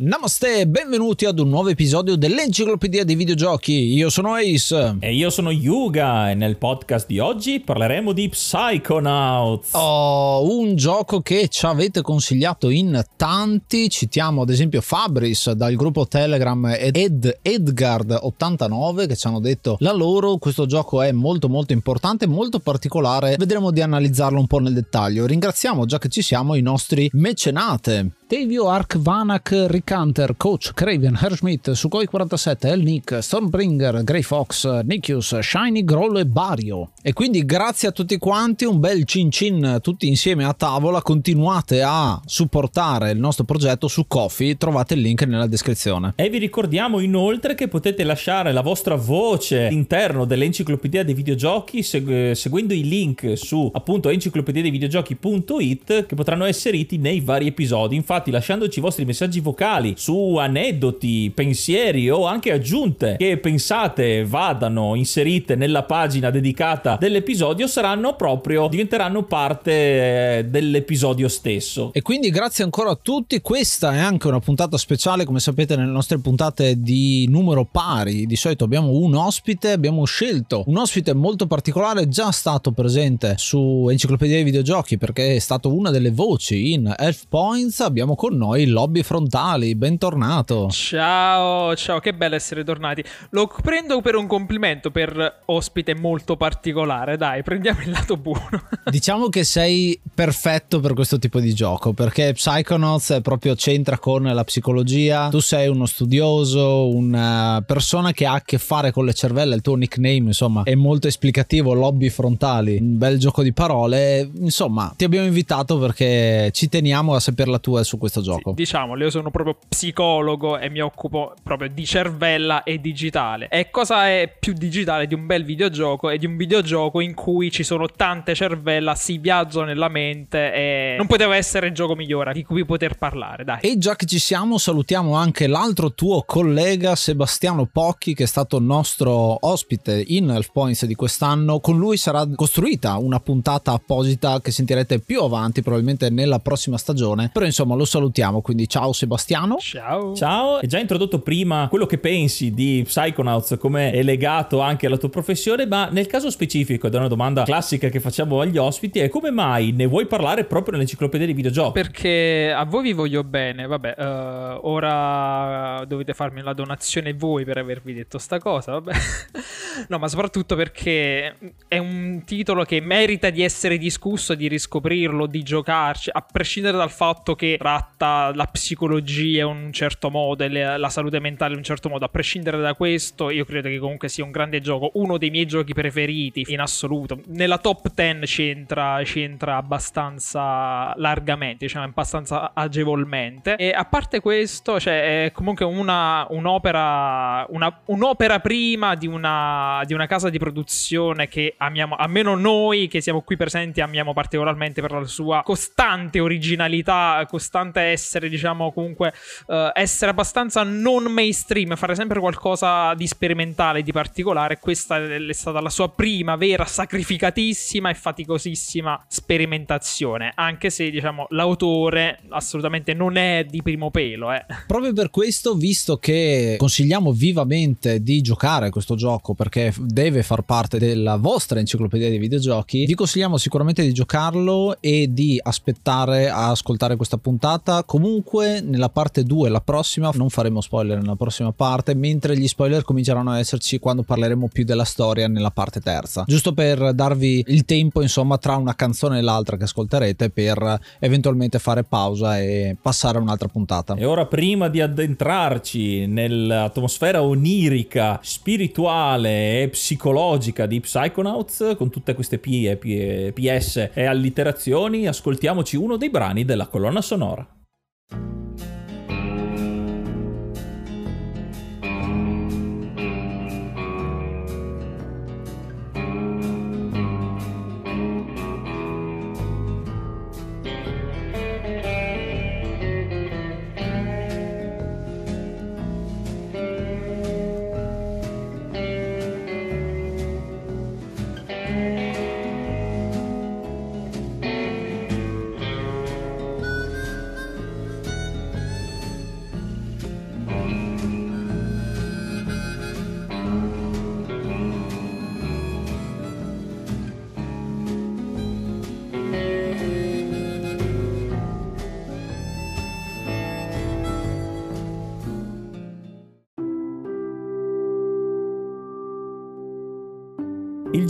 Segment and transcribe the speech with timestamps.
[0.00, 3.72] Namaste e benvenuti ad un nuovo episodio dell'Enciclopedia dei Videogiochi.
[3.94, 4.98] Io sono Ace.
[5.00, 9.70] E io sono Yuga e nel podcast di oggi parleremo di Psychonauts.
[9.72, 13.90] Oh, un gioco che ci avete consigliato in tanti.
[13.90, 20.36] Citiamo ad esempio Fabris dal gruppo Telegram ed Edgard89 che ci hanno detto la loro.
[20.36, 23.34] Questo gioco è molto molto importante, molto particolare.
[23.36, 25.26] Vedremo di analizzarlo un po' nel dettaglio.
[25.26, 28.12] Ringraziamo già che ci siamo i nostri mecenate.
[28.28, 35.38] Tevio, Ark, Vanak, Rick Hunter, Coach, Craven, Herschmidt, Sukhoi47, El Nick, Stormbringer, Grey Fox, Nikius,
[35.40, 36.90] Shiny, Groll e Bario.
[37.02, 41.82] E quindi grazie a tutti quanti, un bel cin cin tutti insieme a tavola, continuate
[41.82, 46.12] a supportare il nostro progetto su Kofi, trovate il link nella descrizione.
[46.16, 52.32] E vi ricordiamo inoltre che potete lasciare la vostra voce all'interno dell'enciclopedia dei videogiochi segu-
[52.32, 57.96] seguendo i link su appunto enciclopedia dei videogiochi.it che potranno essere inseriti nei vari episodi.
[57.96, 64.94] Infatti lasciandoci i vostri messaggi vocali su aneddoti, pensieri o anche aggiunte che pensate vadano
[64.94, 71.90] inserite nella pagina dedicata dell'episodio saranno proprio diventeranno parte eh, dell'episodio stesso.
[71.92, 75.90] E quindi grazie ancora a tutti, questa è anche una puntata speciale, come sapete nelle
[75.90, 81.46] nostre puntate di numero pari, di solito abbiamo un ospite, abbiamo scelto un ospite molto
[81.46, 86.92] particolare già stato presente su Enciclopedia dei videogiochi perché è stato una delle voci in
[86.96, 90.68] Elf Points, abbiamo con noi Lobby Frontali, bentornato.
[90.70, 93.04] Ciao, ciao, che bello essere tornati.
[93.30, 98.62] Lo prendo per un complimento per ospite molto particolare, dai, prendiamo il lato buono.
[98.90, 104.44] diciamo che sei perfetto per questo tipo di gioco, perché Psychonauts proprio c'entra con la
[104.44, 109.54] psicologia, tu sei uno studioso, una persona che ha a che fare con le cervelle,
[109.54, 114.92] il tuo nickname insomma è molto esplicativo, Lobby Frontali, un bel gioco di parole, insomma
[114.96, 118.50] ti abbiamo invitato perché ci teniamo a sapere la tua su questo gioco.
[118.50, 123.48] Sì, diciamo, io sono proprio psicologo e mi occupo proprio di cervella e digitale.
[123.48, 127.50] E cosa è più digitale di un bel videogioco e di un videogioco in cui
[127.50, 132.32] ci sono tante cervella, si viaggiano nella mente e non poteva essere il gioco migliore
[132.32, 133.60] di cui poter parlare, dai.
[133.60, 138.58] E già che ci siamo, salutiamo anche l'altro tuo collega Sebastiano Pocchi che è stato
[138.58, 141.60] nostro ospite in Elf Points di quest'anno.
[141.60, 147.30] Con lui sarà costruita una puntata apposita che sentirete più avanti, probabilmente nella prossima stagione.
[147.32, 148.40] Però insomma, lo salutiamo.
[148.40, 149.47] Quindi ciao Sebastiano.
[149.56, 150.14] Ciao.
[150.14, 150.56] Ciao.
[150.56, 155.08] Hai già introdotto prima quello che pensi di Psychonauts, come è legato anche alla tua
[155.08, 159.08] professione, ma nel caso specifico, ed è una domanda classica che facciamo agli ospiti, è
[159.08, 161.72] come mai ne vuoi parlare proprio nell'enciclopedia dei videogiochi?
[161.80, 167.58] Perché a voi vi voglio bene, vabbè, uh, ora dovete farmi la donazione voi per
[167.58, 168.92] avervi detto sta cosa, vabbè.
[169.88, 171.34] no, ma soprattutto perché
[171.68, 176.90] è un titolo che merita di essere discusso, di riscoprirlo, di giocarci, a prescindere dal
[176.90, 181.64] fatto che tratta la psicologia in un certo modo e la salute mentale in un
[181.64, 182.04] certo modo.
[182.04, 185.46] A prescindere da questo, io credo che comunque sia un grande gioco, uno dei miei
[185.46, 187.20] giochi preferiti in assoluto.
[187.26, 193.56] Nella top 10 ci entra, ci entra abbastanza largamente, diciamo abbastanza agevolmente.
[193.56, 199.94] E a parte questo, cioè, è comunque una, un'opera, una, un'opera prima di una, di
[199.94, 204.92] una casa di produzione che amiamo, almeno noi che siamo qui presenti, amiamo particolarmente per
[204.92, 209.12] la sua costante originalità, costante essere, diciamo, comunque
[209.46, 214.58] uh, essere abbastanza non mainstream, fare sempre qualcosa di sperimentale, di particolare.
[214.58, 220.32] Questa è stata la sua prima vera, sacrificatissima e faticosissima sperimentazione.
[220.34, 224.32] Anche se, diciamo, l'autore assolutamente non è di primo pelo.
[224.32, 224.44] Eh.
[224.66, 230.78] Proprio per questo, visto che consigliamo vivamente di giocare questo gioco perché deve far parte
[230.78, 236.96] della vostra enciclopedia dei videogiochi, vi consigliamo sicuramente di giocarlo e di aspettare a ascoltare
[236.96, 237.84] questa puntata.
[237.84, 242.82] Comunque, nella parte 2, la prossima, non faremo spoiler nella prossima parte, mentre gli spoiler
[242.84, 246.24] cominceranno a esserci quando parleremo più della storia nella parte terza.
[246.26, 251.58] Giusto per darvi il tempo, insomma, tra una canzone e l'altra che ascolterete per eventualmente
[251.58, 253.94] fare pausa e passare a un'altra puntata.
[253.94, 262.38] E ora, prima di addentrarci nell'atmosfera onirica, spirituale e psicologica di Psychonauts, con tutte queste
[262.38, 267.46] P, P, PS e allitterazioni, ascoltiamoci uno dei brani della colonna sonora.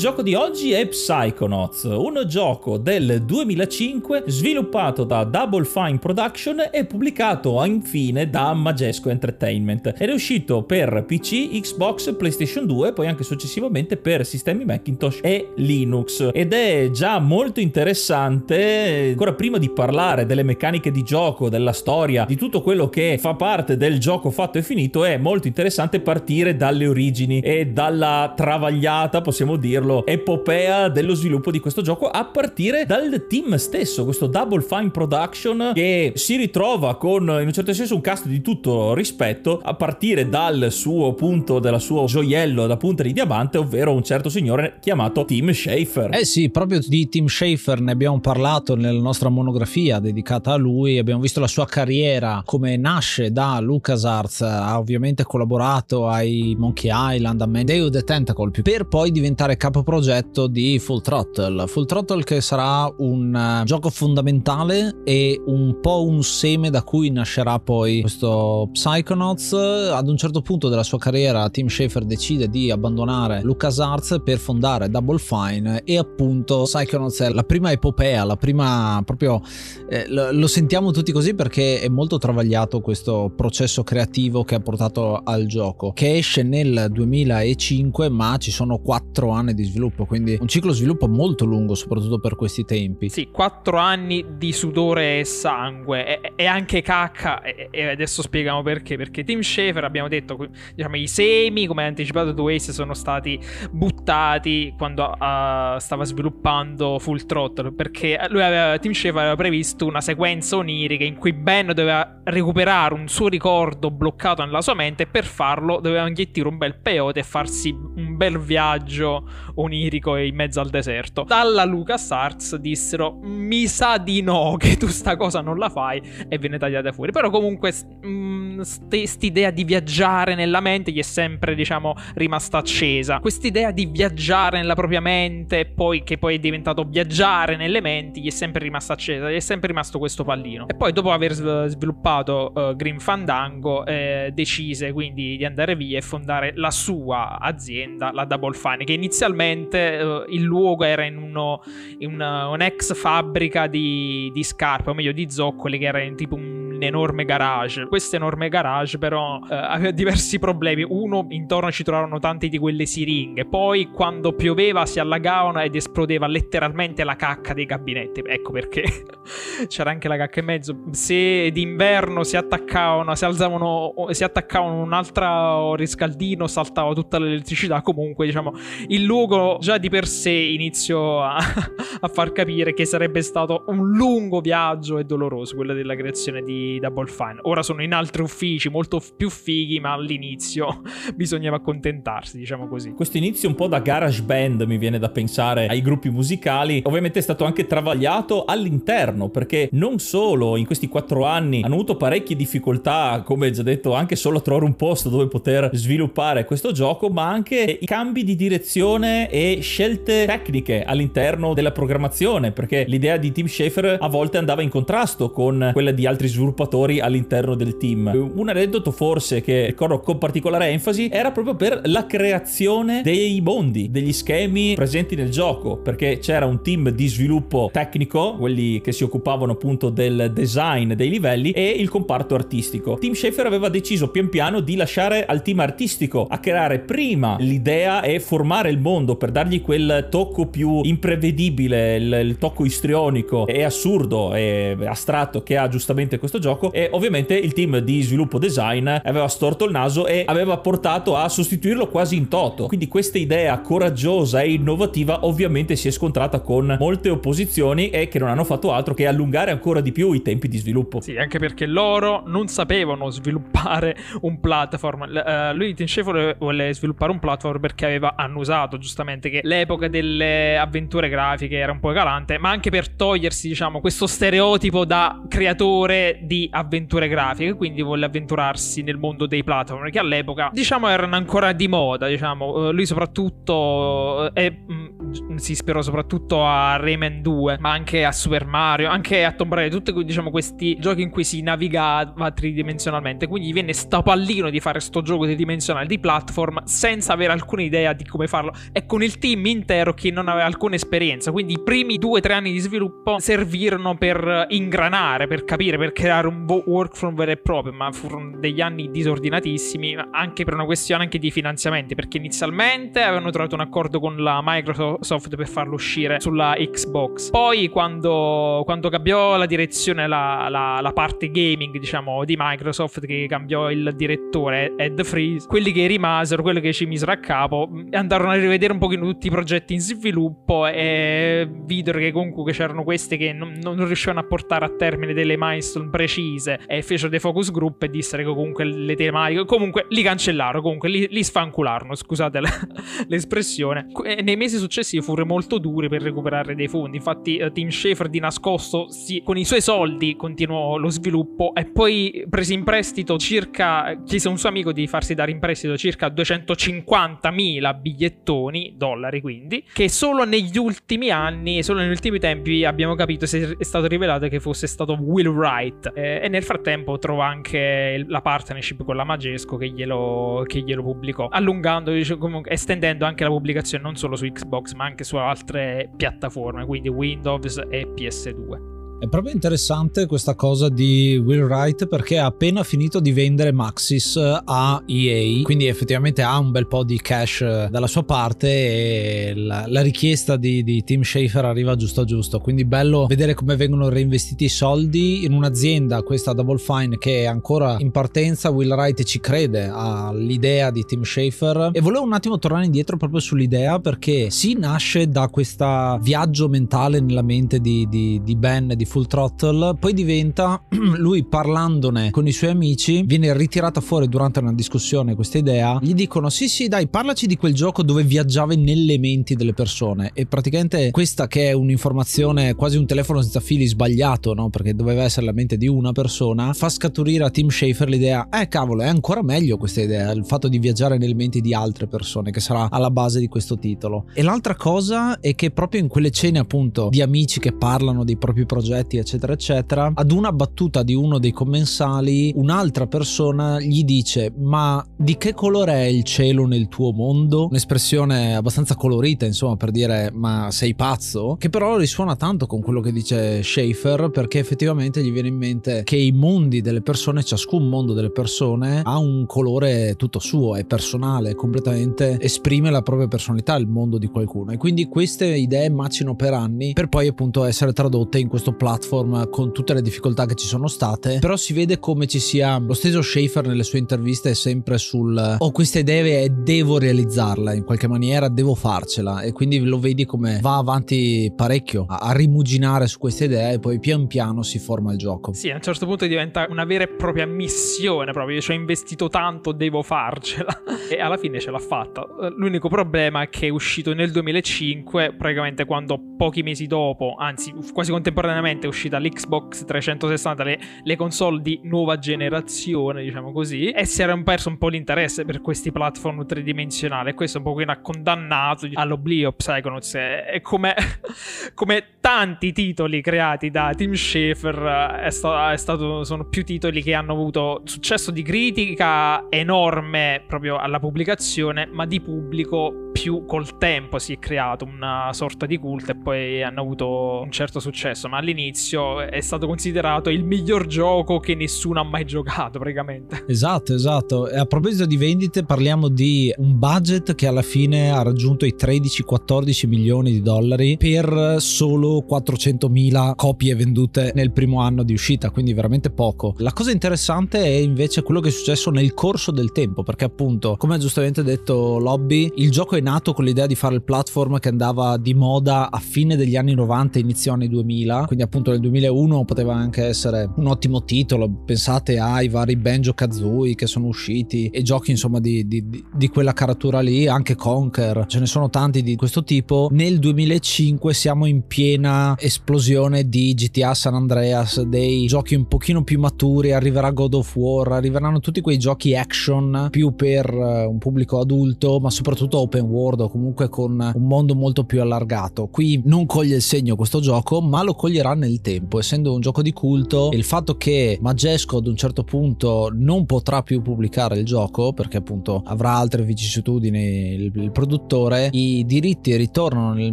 [0.08, 6.86] Gioco di oggi è Psychonauts, un gioco del 2005 sviluppato da Double Fine Production e
[6.86, 9.92] pubblicato infine da Majesco Entertainment.
[9.98, 15.18] Ed è uscito per PC, Xbox, PlayStation 2 e poi anche successivamente per sistemi Macintosh
[15.20, 16.30] e Linux.
[16.32, 22.24] Ed è già molto interessante, ancora prima di parlare delle meccaniche di gioco, della storia,
[22.24, 26.56] di tutto quello che fa parte del gioco fatto e finito, è molto interessante partire
[26.56, 32.86] dalle origini e dalla travagliata, possiamo dirlo, epopea dello sviluppo di questo gioco a partire
[32.86, 37.94] dal team stesso, questo Double Fine Production che si ritrova con in un certo senso
[37.94, 43.02] un cast di tutto rispetto a partire dal suo punto della sua gioiello da punta
[43.02, 46.14] di diamante, ovvero un certo signore chiamato Tim Schafer.
[46.14, 50.98] Eh sì, proprio di Tim Schafer ne abbiamo parlato nella nostra monografia dedicata a lui,
[50.98, 57.40] abbiamo visto la sua carriera come nasce da LucasArts, ha ovviamente collaborato ai Monkey Island,
[57.40, 57.46] a
[57.82, 61.66] of the Tentacle, per poi diventare capo progetto di Full Throttle.
[61.66, 67.08] Full Throttle che sarà un uh, gioco fondamentale e un po' un seme da cui
[67.08, 69.54] nascerà poi questo Psychonauts.
[69.54, 74.90] Ad un certo punto della sua carriera Tim Schafer decide di abbandonare LucasArts per fondare
[74.90, 79.40] Double Fine e appunto Psychonauts è la prima epopea, la prima proprio
[79.88, 84.60] eh, lo, lo sentiamo tutti così perché è molto travagliato questo processo creativo che ha
[84.60, 89.76] portato al gioco che esce nel 2005 ma ci sono 4 anni di sviluppo
[90.06, 93.08] quindi un ciclo sviluppo molto lungo soprattutto per questi tempi.
[93.08, 98.62] Sì 4 anni di sudore e sangue e, e anche cacca e, e, adesso spieghiamo
[98.62, 103.38] perché perché Tim Schafer abbiamo detto diciamo i semi come ha anticipato Dways sono stati
[103.70, 110.00] buttati quando uh, stava sviluppando Full Throttle perché lui aveva Tim Schafer aveva previsto una
[110.00, 115.06] sequenza onirica in cui Ben doveva recuperare un suo ricordo bloccato nella sua mente e
[115.06, 120.60] per farlo doveva inghiettire un bel peyote e farsi un bel viaggio onirico in mezzo
[120.60, 121.24] al deserto.
[121.24, 126.38] Dalla LucasArts dissero mi sa di no che tu sta cosa non la fai e
[126.38, 127.12] viene tagliata fuori.
[127.12, 127.72] Però comunque
[128.06, 133.18] mm, quest'idea di viaggiare nella mente gli è sempre diciamo rimasta accesa.
[133.20, 138.26] Quest'idea di viaggiare nella propria mente poi che poi è diventato viaggiare nelle menti gli
[138.26, 140.66] è sempre rimasta accesa, gli è sempre rimasto questo pallino.
[140.68, 146.02] E poi dopo aver sviluppato uh, Green Fandango eh, decise quindi di andare via e
[146.02, 151.62] fondare la sua azienda, la Double Fine, che inizialmente uh, il luogo era in, uno,
[151.98, 156.34] in una, un'ex fabbrica di, di, scarpe, o meglio di zoccoli, che era in tipo
[156.34, 157.86] un enorme garage.
[157.86, 160.84] Questo enorme garage però uh, aveva diversi problemi.
[160.86, 166.26] Uno, intorno ci trovavano tante di quelle siringhe, poi quando pioveva si allagavano ed esplodeva
[166.26, 168.22] letteralmente la cacca dei gabinetti.
[168.26, 168.82] Ecco perché
[169.68, 170.76] c'era anche la cacca in mezzo.
[170.90, 177.80] Se d'inverno si attaccavano, si alzavano, si attaccavano un altro riscaldino, saltava tutta l'elettricità.
[177.82, 178.52] Comunque, diciamo,
[178.88, 181.36] il luogo già di per sé iniziò a,
[182.00, 186.78] a far capire che sarebbe stato un lungo viaggio e doloroso quello della creazione di
[186.80, 187.38] Double Fine.
[187.42, 190.82] Ora sono in altri uffici molto più fighi, ma all'inizio
[191.14, 192.92] bisognava accontentarsi, diciamo così.
[192.92, 196.82] Questo inizio un po' da garage band mi viene da pensare ai gruppi musicali.
[196.84, 201.96] Ovviamente è stato anche travagliato all'interno, perché non solo in questi quattro anni hanno avuto
[201.96, 206.72] parecchie difficoltà, come già detto, anche solo a trovare un posto dove poter sviluppare questo
[206.72, 213.16] gioco, ma anche i cambi di direzione e scelte tecniche all'interno della programmazione, perché l'idea
[213.16, 217.76] di Tim Schafer a volte andava in contrasto con quella di altri sviluppatori all'interno del
[217.76, 218.30] team.
[218.34, 223.90] Un aneddoto forse che ricordo con particolare enfasi era proprio per la creazione dei mondi,
[223.90, 229.04] degli schemi presenti nel gioco, perché c'era un team di sviluppo tecnico, quelli che si
[229.04, 232.96] occupavano appunto del design dei livelli e il comparto artistico.
[232.98, 238.02] Tim Schafer aveva deciso pian piano di lasciare al team artistico a creare prima l'idea
[238.02, 243.62] e formare il mondo per dargli quel tocco più imprevedibile, il, il tocco istrionico e
[243.64, 248.88] assurdo e astratto che ha giustamente questo gioco e ovviamente il team di sviluppo design
[248.88, 252.66] aveva storto il naso e aveva portato a sostituirlo quasi in toto.
[252.66, 258.18] Quindi questa idea coraggiosa e innovativa ovviamente si è scontrata con molte opposizioni e che
[258.18, 261.00] non hanno fatto altro che allungare ancora di più i tempi di sviluppo.
[261.00, 265.02] Sì, anche perché loro non sapevano sviluppare un platform.
[265.02, 270.58] Uh, lui Tim Schafer vuole sviluppare un platform perché aveva annusato giustamente che l'epoca delle
[270.58, 276.18] avventure grafiche era un po' calante, ma anche per togliersi, diciamo, questo stereotipo da creatore
[276.22, 281.52] di avventure grafiche, quindi vuole avventurarsi nel mondo dei platform che all'epoca, diciamo, erano ancora
[281.52, 282.46] di moda, diciamo.
[282.46, 288.44] Uh, lui soprattutto è, mh, si ispirò soprattutto a Rayman 2, ma anche a Super
[288.44, 293.52] Mario, anche a Tomb Raider, tutti diciamo questi giochi in cui si navigava tridimensionalmente, quindi
[293.52, 298.04] venne sta pallino di fare sto gioco tridimensionale di platform senza avere alcuna idea di
[298.04, 301.98] come farlo e con il team intero che non aveva alcuna esperienza, quindi i primi
[301.98, 307.12] due o tre anni di sviluppo servirono per ingranare, per capire, per creare un workflow
[307.14, 311.94] vero e proprio, ma furono degli anni disordinatissimi anche per una questione anche di finanziamenti,
[311.94, 317.30] perché inizialmente avevano trovato un accordo con la Microsoft per farlo uscire sulla Xbox.
[317.30, 323.26] Poi quando, quando cambiò la direzione, la, la, la, parte gaming, diciamo, di Microsoft, che
[323.28, 328.30] cambiò il direttore Ed Freeze, quelli che rimasero, quelli che ci misero a capo, andarono
[328.30, 333.18] a rivedere un pochino tutti i progetti in sviluppo e videro che comunque c'erano queste
[333.18, 337.50] che non, non riuscivano a portare a termine delle milestone precise e fecero dei focus
[337.50, 342.40] group e dissero che comunque le tematiche comunque li cancellarono comunque li, li sfancularono scusate
[343.08, 343.88] l'espressione.
[344.04, 348.08] E nei mesi successivi furono molto duri per recuperare dei fondi infatti uh, Tim Schafer
[348.08, 353.18] di nascosto si, con i suoi soldi continuò lo sviluppo e poi prese in prestito
[353.18, 359.20] circa chiese a un suo amico di farsi dare in prestito circa 250.000 bigliettoni dollari
[359.20, 363.86] quindi che solo negli ultimi anni solo negli ultimi tempi abbiamo capito se è stato
[363.86, 368.96] rivelato che fosse stato Will Wright eh, e nel frattempo trova anche la partnership con
[368.96, 374.16] la Magesco che glielo, che glielo pubblicò, allungando, comunque, estendendo anche la pubblicazione non solo
[374.16, 378.77] su Xbox ma anche su altre piattaforme, quindi Windows e PS2.
[379.00, 384.16] È proprio interessante questa cosa di Will Wright perché ha appena finito di vendere Maxis
[384.16, 389.66] a EA, quindi effettivamente ha un bel po' di cash dalla sua parte e la,
[389.68, 394.46] la richiesta di, di, Tim Schafer arriva giusto giusto, quindi bello vedere come vengono reinvestiti
[394.46, 399.20] i soldi in un'azienda, questa Double Fine, che è ancora in partenza, Will Wright ci
[399.20, 401.70] crede all'idea di Tim Schafer.
[401.72, 406.98] E volevo un attimo tornare indietro proprio sull'idea perché si nasce da questo viaggio mentale
[406.98, 410.62] nella mente di, di, di Ben, di Full Throttle, poi diventa
[410.96, 415.92] lui parlandone con i suoi amici, viene ritirata fuori durante una discussione questa idea, gli
[415.92, 420.26] dicono sì sì dai parlaci di quel gioco dove viaggiavi nelle menti delle persone e
[420.26, 424.48] praticamente questa che è un'informazione quasi un telefono senza fili sbagliato, no?
[424.48, 428.48] Perché doveva essere la mente di una persona, fa scaturire a Tim Schafer l'idea, eh
[428.48, 432.30] cavolo è ancora meglio questa idea, il fatto di viaggiare nelle menti di altre persone
[432.30, 434.06] che sarà alla base di questo titolo.
[434.14, 438.16] E l'altra cosa è che proprio in quelle cene appunto di amici che parlano dei
[438.16, 443.84] propri progetti progetti eccetera eccetera ad una battuta di uno dei commensali un'altra persona gli
[443.84, 447.46] dice ma di che colore è il cielo nel tuo mondo?
[447.46, 451.36] Un'espressione abbastanza colorita insomma per dire ma sei pazzo?
[451.38, 455.82] Che però risuona tanto con quello che dice Schaefer perché effettivamente gli viene in mente
[455.84, 460.64] che i mondi delle persone ciascun mondo delle persone ha un colore tutto suo è
[460.64, 464.52] personale completamente esprime la propria personalità il mondo di qualcuno.
[464.52, 468.67] E quindi queste idee macino per anni per poi appunto essere tradotte in questo platform
[468.68, 472.58] platform con tutte le difficoltà che ci sono state, però si vede come ci sia
[472.58, 476.78] lo stesso Schaefer nelle sue interviste è sempre sul ho oh, questa idea e devo
[476.78, 481.96] realizzarla in qualche maniera, devo farcela e quindi lo vedi come va avanti parecchio a,
[481.96, 485.32] a rimuginare su queste idee e poi pian piano si forma il gioco.
[485.32, 488.54] Sì, a un certo punto diventa una vera e propria missione proprio, io ci ho
[488.54, 492.06] investito tanto, devo farcela e alla fine ce l'ha fatta.
[492.36, 497.92] L'unico problema è che è uscito nel 2005, praticamente quando pochi mesi dopo, anzi quasi
[497.92, 504.02] contemporaneamente è uscita l'Xbox 360, le, le, console di nuova generazione, diciamo così, e si
[504.02, 507.14] era perso un po' l'interesse per questi platform tridimensionali.
[507.14, 509.94] Questo un pochino ha condannato all'oblio Psychonauts.
[509.94, 510.74] E come,
[511.54, 516.94] come tanti titoli creati da Tim Schafer, è, sta, è stato, sono più titoli che
[516.94, 523.98] hanno avuto successo di critica enorme proprio alla pubblicazione, ma di pubblico più col tempo
[523.98, 528.18] si è creato una sorta di cult e poi hanno avuto un certo successo, ma
[528.18, 533.24] all'inizio è stato considerato il miglior gioco che nessuno ha mai giocato praticamente.
[533.28, 534.28] Esatto, esatto.
[534.28, 538.54] E a proposito di vendite parliamo di un budget che alla fine ha raggiunto i
[538.58, 545.52] 13-14 milioni di dollari per solo 400.000 copie vendute nel primo anno di uscita, quindi
[545.52, 546.34] veramente poco.
[546.38, 550.56] La cosa interessante è invece quello che è successo nel corso del tempo, perché appunto,
[550.56, 554.38] come ha giustamente detto Lobby, il gioco è nato con l'idea di fare il platform
[554.38, 558.50] che andava di moda a fine degli anni 90 inizio anni 2000 quindi appunto appunto
[558.52, 561.28] nel 2001 poteva anche essere un ottimo titolo.
[561.44, 566.32] Pensate ai vari Banjo Kazooie che sono usciti e giochi insomma di, di, di quella
[566.32, 569.68] caratura lì, anche Conker, ce ne sono tanti di questo tipo.
[569.72, 575.98] Nel 2005 siamo in piena esplosione di GTA San Andreas, dei giochi un pochino più
[575.98, 581.18] maturi, arriverà God of War, arriveranno tutti quei giochi action più per eh, un pubblico
[581.18, 585.48] adulto, ma soprattutto open world o comunque con un mondo molto più allargato.
[585.48, 589.42] Qui non coglie il segno questo gioco, ma lo coglierà nel tempo, essendo un gioco
[589.42, 590.10] di culto.
[590.12, 594.98] Il fatto che Majesco ad un certo punto non potrà più pubblicare il gioco perché
[594.98, 599.92] appunto avrà altre vicissitudini il, il produttore, i diritti ritornano nelle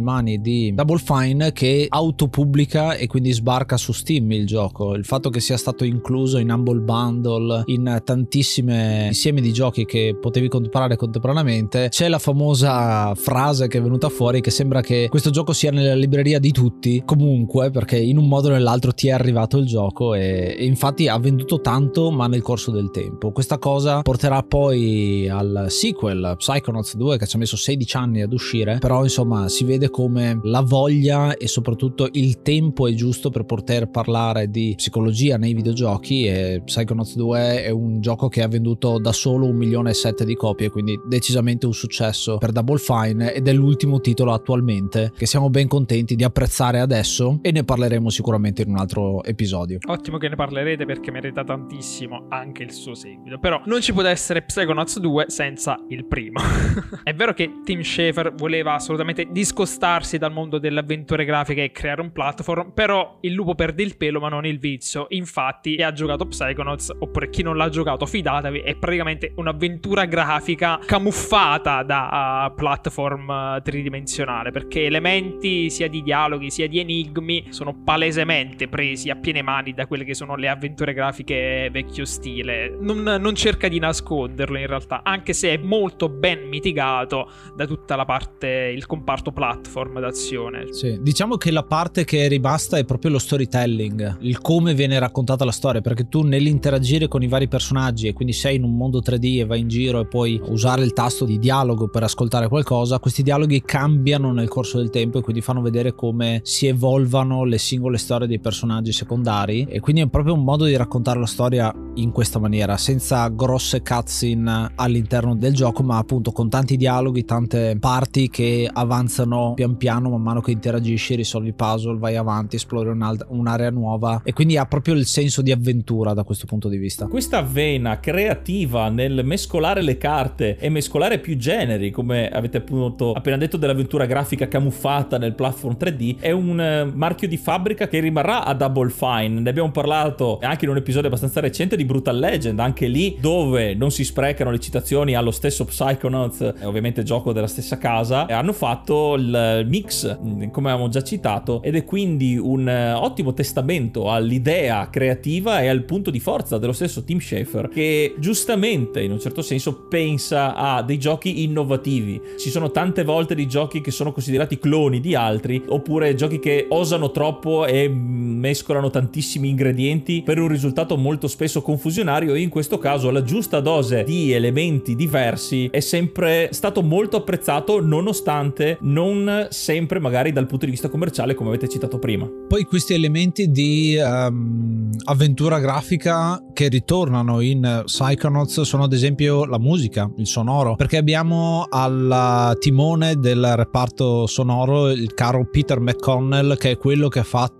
[0.00, 4.94] mani di Double Fine che autopubblica e quindi sbarca su Steam il gioco.
[4.94, 10.16] Il fatto che sia stato incluso in Humble Bundle, in tantissime insieme di giochi che
[10.20, 15.30] potevi comprare contemporaneamente, c'è la famosa frase che è venuta fuori che sembra che questo
[15.30, 19.12] gioco sia nella libreria di tutti, comunque, perché in un modo o nell'altro ti è
[19.12, 23.32] arrivato il gioco e, e infatti ha venduto tanto ma nel corso del tempo.
[23.32, 28.32] Questa cosa porterà poi al sequel Psychonauts 2 che ci ha messo 16 anni ad
[28.32, 33.44] uscire, però insomma si vede come la voglia e soprattutto il tempo è giusto per
[33.44, 38.98] poter parlare di psicologia nei videogiochi e Psychonauts 2 è un gioco che ha venduto
[38.98, 43.32] da solo un milione e sette di copie, quindi decisamente un successo per Double Fine
[43.32, 48.05] ed è l'ultimo titolo attualmente che siamo ben contenti di apprezzare adesso e ne parleremo
[48.10, 49.78] sicuramente in un altro episodio.
[49.86, 54.02] Ottimo che ne parlerete perché merita tantissimo anche il suo seguito, però non ci può
[54.02, 56.40] essere Psychonauts 2 senza il primo.
[57.02, 62.00] è vero che Tim Schafer voleva assolutamente discostarsi dal mondo delle avventure grafiche e creare
[62.00, 65.06] un platform, però il lupo perde il pelo ma non il vizio.
[65.10, 70.78] Infatti, chi ha giocato Psychonauts oppure chi non l'ha giocato, fidatevi, è praticamente un'avventura grafica
[70.84, 77.82] camuffata da uh, platform uh, tridimensionale perché elementi sia di dialoghi sia di enigmi sono
[77.96, 82.76] palesemente presi a piene mani da quelle che sono le avventure grafiche vecchio stile.
[82.78, 87.96] Non, non cerca di nasconderlo in realtà, anche se è molto ben mitigato da tutta
[87.96, 90.74] la parte, il comparto platform d'azione.
[90.74, 94.98] Sì, diciamo che la parte che è rimasta è proprio lo storytelling, il come viene
[94.98, 98.76] raccontata la storia, perché tu nell'interagire con i vari personaggi e quindi sei in un
[98.76, 102.48] mondo 3D e vai in giro e puoi usare il tasto di dialogo per ascoltare
[102.48, 107.44] qualcosa, questi dialoghi cambiano nel corso del tempo e quindi fanno vedere come si evolvano
[107.44, 111.26] le singole storie dei personaggi secondari e quindi è proprio un modo di raccontare la
[111.26, 117.24] storia in questa maniera, senza grosse cutscene all'interno del gioco, ma appunto con tanti dialoghi,
[117.24, 122.88] tante parti che avanzano pian piano man mano che interagisci, risolvi puzzle, vai avanti, esplori
[122.88, 127.06] un'area nuova e quindi ha proprio il senso di avventura da questo punto di vista.
[127.06, 133.36] Questa vena creativa nel mescolare le carte e mescolare più generi, come avete appunto appena
[133.36, 138.44] detto dell'avventura grafica camuffata nel platform 3D, è un eh, marchio di fabbrica che rimarrà
[138.44, 139.40] a Double Fine.
[139.40, 143.74] Ne abbiamo parlato anche in un episodio abbastanza recente di Brutal Legend, anche lì dove
[143.74, 149.14] non si sprecano le citazioni allo stesso Psychonauts, ovviamente gioco della stessa casa, hanno fatto
[149.14, 155.60] il mix, come avevamo già citato, ed è quindi un eh, ottimo testamento all'idea creativa
[155.60, 159.86] e al punto di forza dello stesso Tim Schafer, che giustamente in un certo senso
[159.88, 162.20] pensa a dei giochi innovativi.
[162.38, 166.66] Ci sono tante volte dei giochi che sono considerati cloni di altri, oppure giochi che
[166.68, 173.10] osano troppo e mescolano tantissimi ingredienti per un risultato molto spesso confusionario in questo caso
[173.10, 180.32] la giusta dose di elementi diversi è sempre stato molto apprezzato nonostante non sempre magari
[180.32, 182.28] dal punto di vista commerciale come avete citato prima.
[182.48, 189.58] Poi questi elementi di um, avventura grafica che ritornano in Psychonauts sono ad esempio la
[189.58, 196.72] musica, il sonoro, perché abbiamo al timone del reparto sonoro il caro Peter McConnell che
[196.72, 197.55] è quello che ha fatto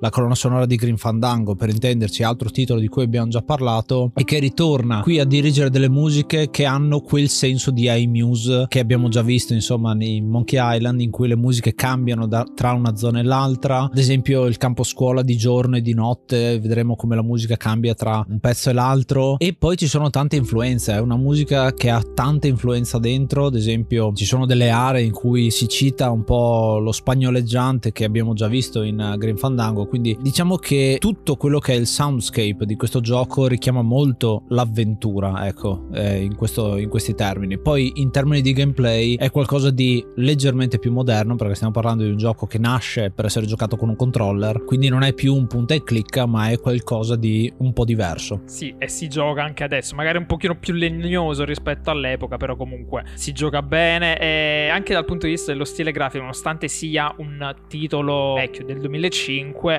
[0.00, 4.12] la colonna sonora di Green Fandango, per intenderci, altro titolo di cui abbiamo già parlato
[4.14, 8.78] e che ritorna qui a dirigere delle musiche che hanno quel senso di iMuse che
[8.78, 12.96] abbiamo già visto insomma in Monkey Island in cui le musiche cambiano da, tra una
[12.96, 17.16] zona e l'altra, ad esempio il campo scuola di giorno e di notte, vedremo come
[17.16, 19.38] la musica cambia tra un pezzo e l'altro.
[19.38, 23.54] E poi ci sono tante influenze, è una musica che ha tanta influenza dentro, ad
[23.54, 28.34] esempio ci sono delle aree in cui si cita un po' lo spagnoleggiante che abbiamo
[28.34, 32.76] già visto in Green Fandango, quindi diciamo che tutto quello che è il soundscape di
[32.76, 37.58] questo gioco richiama molto l'avventura, ecco, eh, in, questo, in questi termini.
[37.58, 42.10] Poi in termini di gameplay è qualcosa di leggermente più moderno perché stiamo parlando di
[42.10, 45.46] un gioco che nasce per essere giocato con un controller, quindi non è più un
[45.46, 48.42] punta e clicca, ma è qualcosa di un po' diverso.
[48.44, 53.04] Sì, e si gioca anche adesso, magari un pochino più legnoso rispetto all'epoca, però comunque
[53.14, 57.54] si gioca bene e anche dal punto di vista dello stile grafico, nonostante sia un
[57.68, 59.29] titolo vecchio del 2005,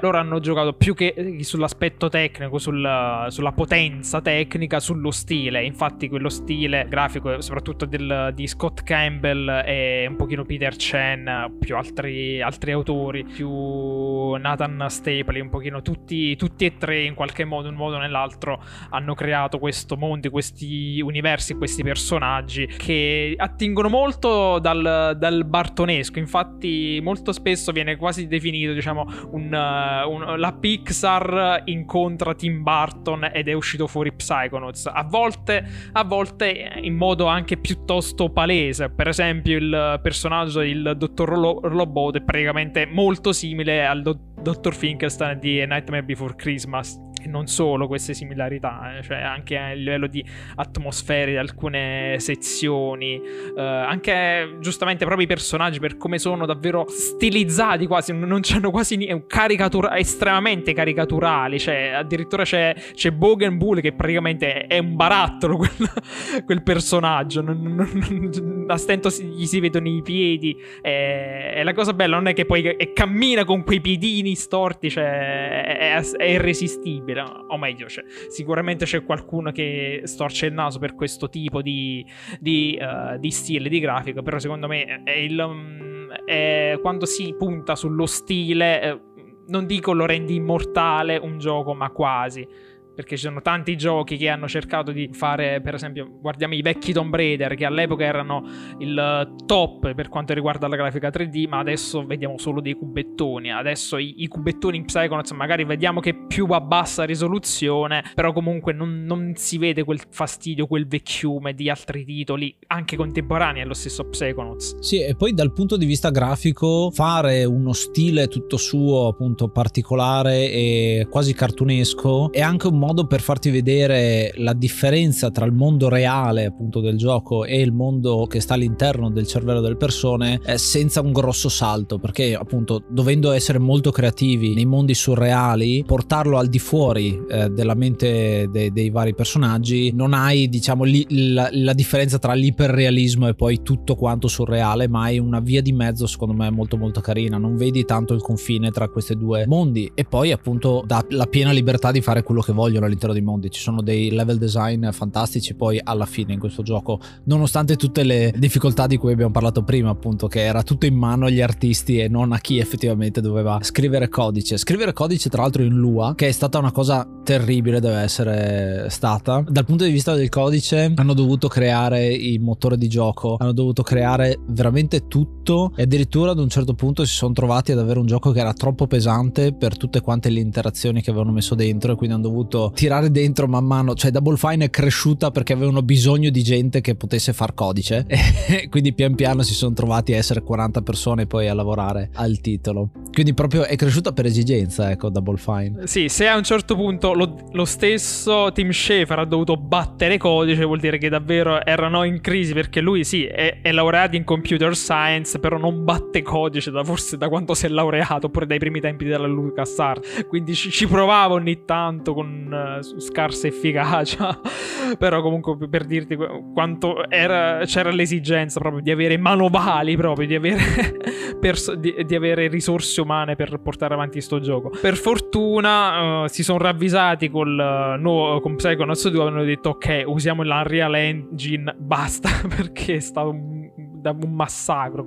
[0.01, 5.63] loro hanno giocato più che sull'aspetto tecnico, sul, sulla potenza tecnica, sullo stile.
[5.63, 11.75] Infatti quello stile grafico, soprattutto del, di Scott Campbell e un pochino Peter Chen, più
[11.75, 17.67] altri, altri autori, più Nathan Stapley, un pochino tutti, tutti e tre in qualche modo,
[17.67, 23.89] in un modo o nell'altro, hanno creato questo mondo, questi universi, questi personaggi che attingono
[23.89, 26.17] molto dal, dal bartonesco.
[26.17, 33.47] Infatti molto spesso viene quasi definito, diciamo, un, un, la Pixar incontra Tim Burton ed
[33.47, 34.87] è uscito fuori Psychonauts.
[34.87, 38.89] A volte, a volte in modo anche piuttosto palese.
[38.89, 41.29] Per esempio, il personaggio del dottor
[41.61, 47.27] Robot è praticamente molto simile al do- dottor Finkelstein di A Nightmare Before Christmas e
[47.27, 50.23] non solo queste similarità, eh, cioè anche a livello di
[50.55, 53.21] atmosfere di alcune sezioni,
[53.55, 58.95] eh, anche giustamente proprio i personaggi per come sono davvero stilizzati quasi, non c'hanno quasi
[58.97, 65.57] niente, caricatura- estremamente caricaturali, cioè addirittura c'è, c'è Bogan Bull che praticamente è un barattolo
[65.61, 71.63] quel, quel personaggio, non, non, non, a stento gli si vedono i piedi e, e,
[71.63, 76.11] la cosa bella non è che poi cammina con quei piedini storti, cioè è, è,
[76.17, 81.29] è irresistibile possibile, o meglio, cioè, sicuramente c'è qualcuno che storce il naso per questo
[81.29, 82.05] tipo di,
[82.39, 87.35] di, uh, di stile di grafica, però secondo me è il, um, è quando si
[87.37, 88.99] punta sullo stile, eh,
[89.47, 92.47] non dico lo rendi immortale un gioco, ma quasi
[92.95, 96.93] perché ci sono tanti giochi che hanno cercato di fare, per esempio, guardiamo i vecchi
[96.93, 98.43] Tomb Raider che all'epoca erano
[98.79, 103.51] il top per quanto riguarda la grafica 3D, ma adesso vediamo solo dei cubettoni.
[103.51, 108.73] Adesso i, i cubettoni in Psychonauts magari vediamo che più a bassa risoluzione, però comunque
[108.73, 114.07] non, non, si vede quel fastidio, quel vecchiume di altri titoli, anche contemporanei allo stesso
[114.09, 114.79] Psychonauts.
[114.79, 120.51] Sì, e poi dal punto di vista grafico, fare uno stile tutto suo, appunto, particolare
[120.51, 125.89] e quasi cartunesco è anche un modo per farti vedere la differenza tra il mondo
[125.89, 130.57] reale appunto del gioco e il mondo che sta all'interno del cervello delle persone eh,
[130.57, 136.47] senza un grosso salto perché appunto dovendo essere molto creativi nei mondi surreali portarlo al
[136.47, 141.73] di fuori eh, della mente de- dei vari personaggi non hai diciamo li- la-, la
[141.73, 146.33] differenza tra l'iperrealismo e poi tutto quanto surreale ma hai una via di mezzo secondo
[146.33, 147.37] me molto molto carina.
[147.37, 149.91] Non vedi tanto il confine tra questi due mondi.
[149.93, 153.21] E poi appunto dà la piena libertà di fare quello che voglio vogliono all'interno dei
[153.21, 153.51] mondi.
[153.51, 158.33] Ci sono dei level design fantastici poi alla fine in questo gioco, nonostante tutte le
[158.37, 162.07] difficoltà di cui abbiamo parlato prima, appunto, che era tutto in mano agli artisti e
[162.07, 164.57] non a chi effettivamente doveva scrivere codice.
[164.57, 169.43] Scrivere codice, tra l'altro, in Lua, che è stata una cosa terribile, deve essere stata.
[169.47, 173.83] Dal punto di vista del codice, hanno dovuto creare il motore di gioco, hanno dovuto
[173.83, 178.05] creare veramente tutto e addirittura ad un certo punto si sono trovati ad avere un
[178.05, 181.95] gioco che era troppo pesante per tutte quante le interazioni che avevano messo dentro e
[181.95, 186.29] quindi hanno dovuto tirare dentro man mano, cioè Double Fine è cresciuta perché avevano bisogno
[186.29, 190.43] di gente che potesse far codice e quindi pian piano si sono trovati a essere
[190.43, 192.89] 40 persone poi a lavorare al titolo.
[193.11, 195.87] Quindi proprio è cresciuta per esigenza, ecco, Double Fine.
[195.87, 200.63] Sì, se a un certo punto lo, lo stesso Tim Schafer ha dovuto battere codice,
[200.63, 204.75] vuol dire che davvero erano in crisi perché lui sì, è, è laureato in computer
[204.75, 208.79] science, però non batte codice da forse da quanto si è laureato, oppure dai primi
[208.79, 210.25] tempi della LucasArts.
[210.27, 212.50] Quindi ci, ci provava ogni tanto con
[212.81, 214.39] scarsa efficacia,
[214.97, 216.17] però comunque per dirti
[216.53, 220.61] quanto era, c'era l'esigenza proprio di avere manovali, proprio di avere,
[221.39, 224.69] perso- di, di avere risorse umane per portare avanti questo gioco.
[224.81, 230.03] Per fortuna uh, si sono ravvisati col uh, nuovo, con Psychonauts 2 hanno detto ok,
[230.05, 233.69] usiamo l'Unreal Engine, basta, perché è stato un,
[234.03, 235.05] un massacro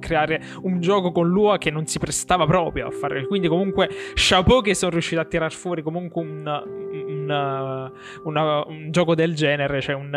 [0.00, 3.26] creare un gioco con Lua che non si prestava proprio a fare.
[3.26, 6.62] Quindi, comunque, chapeau che sono riusciti a tirar fuori comunque un,
[7.06, 7.92] un,
[8.24, 10.10] una, un gioco del genere, cioè un.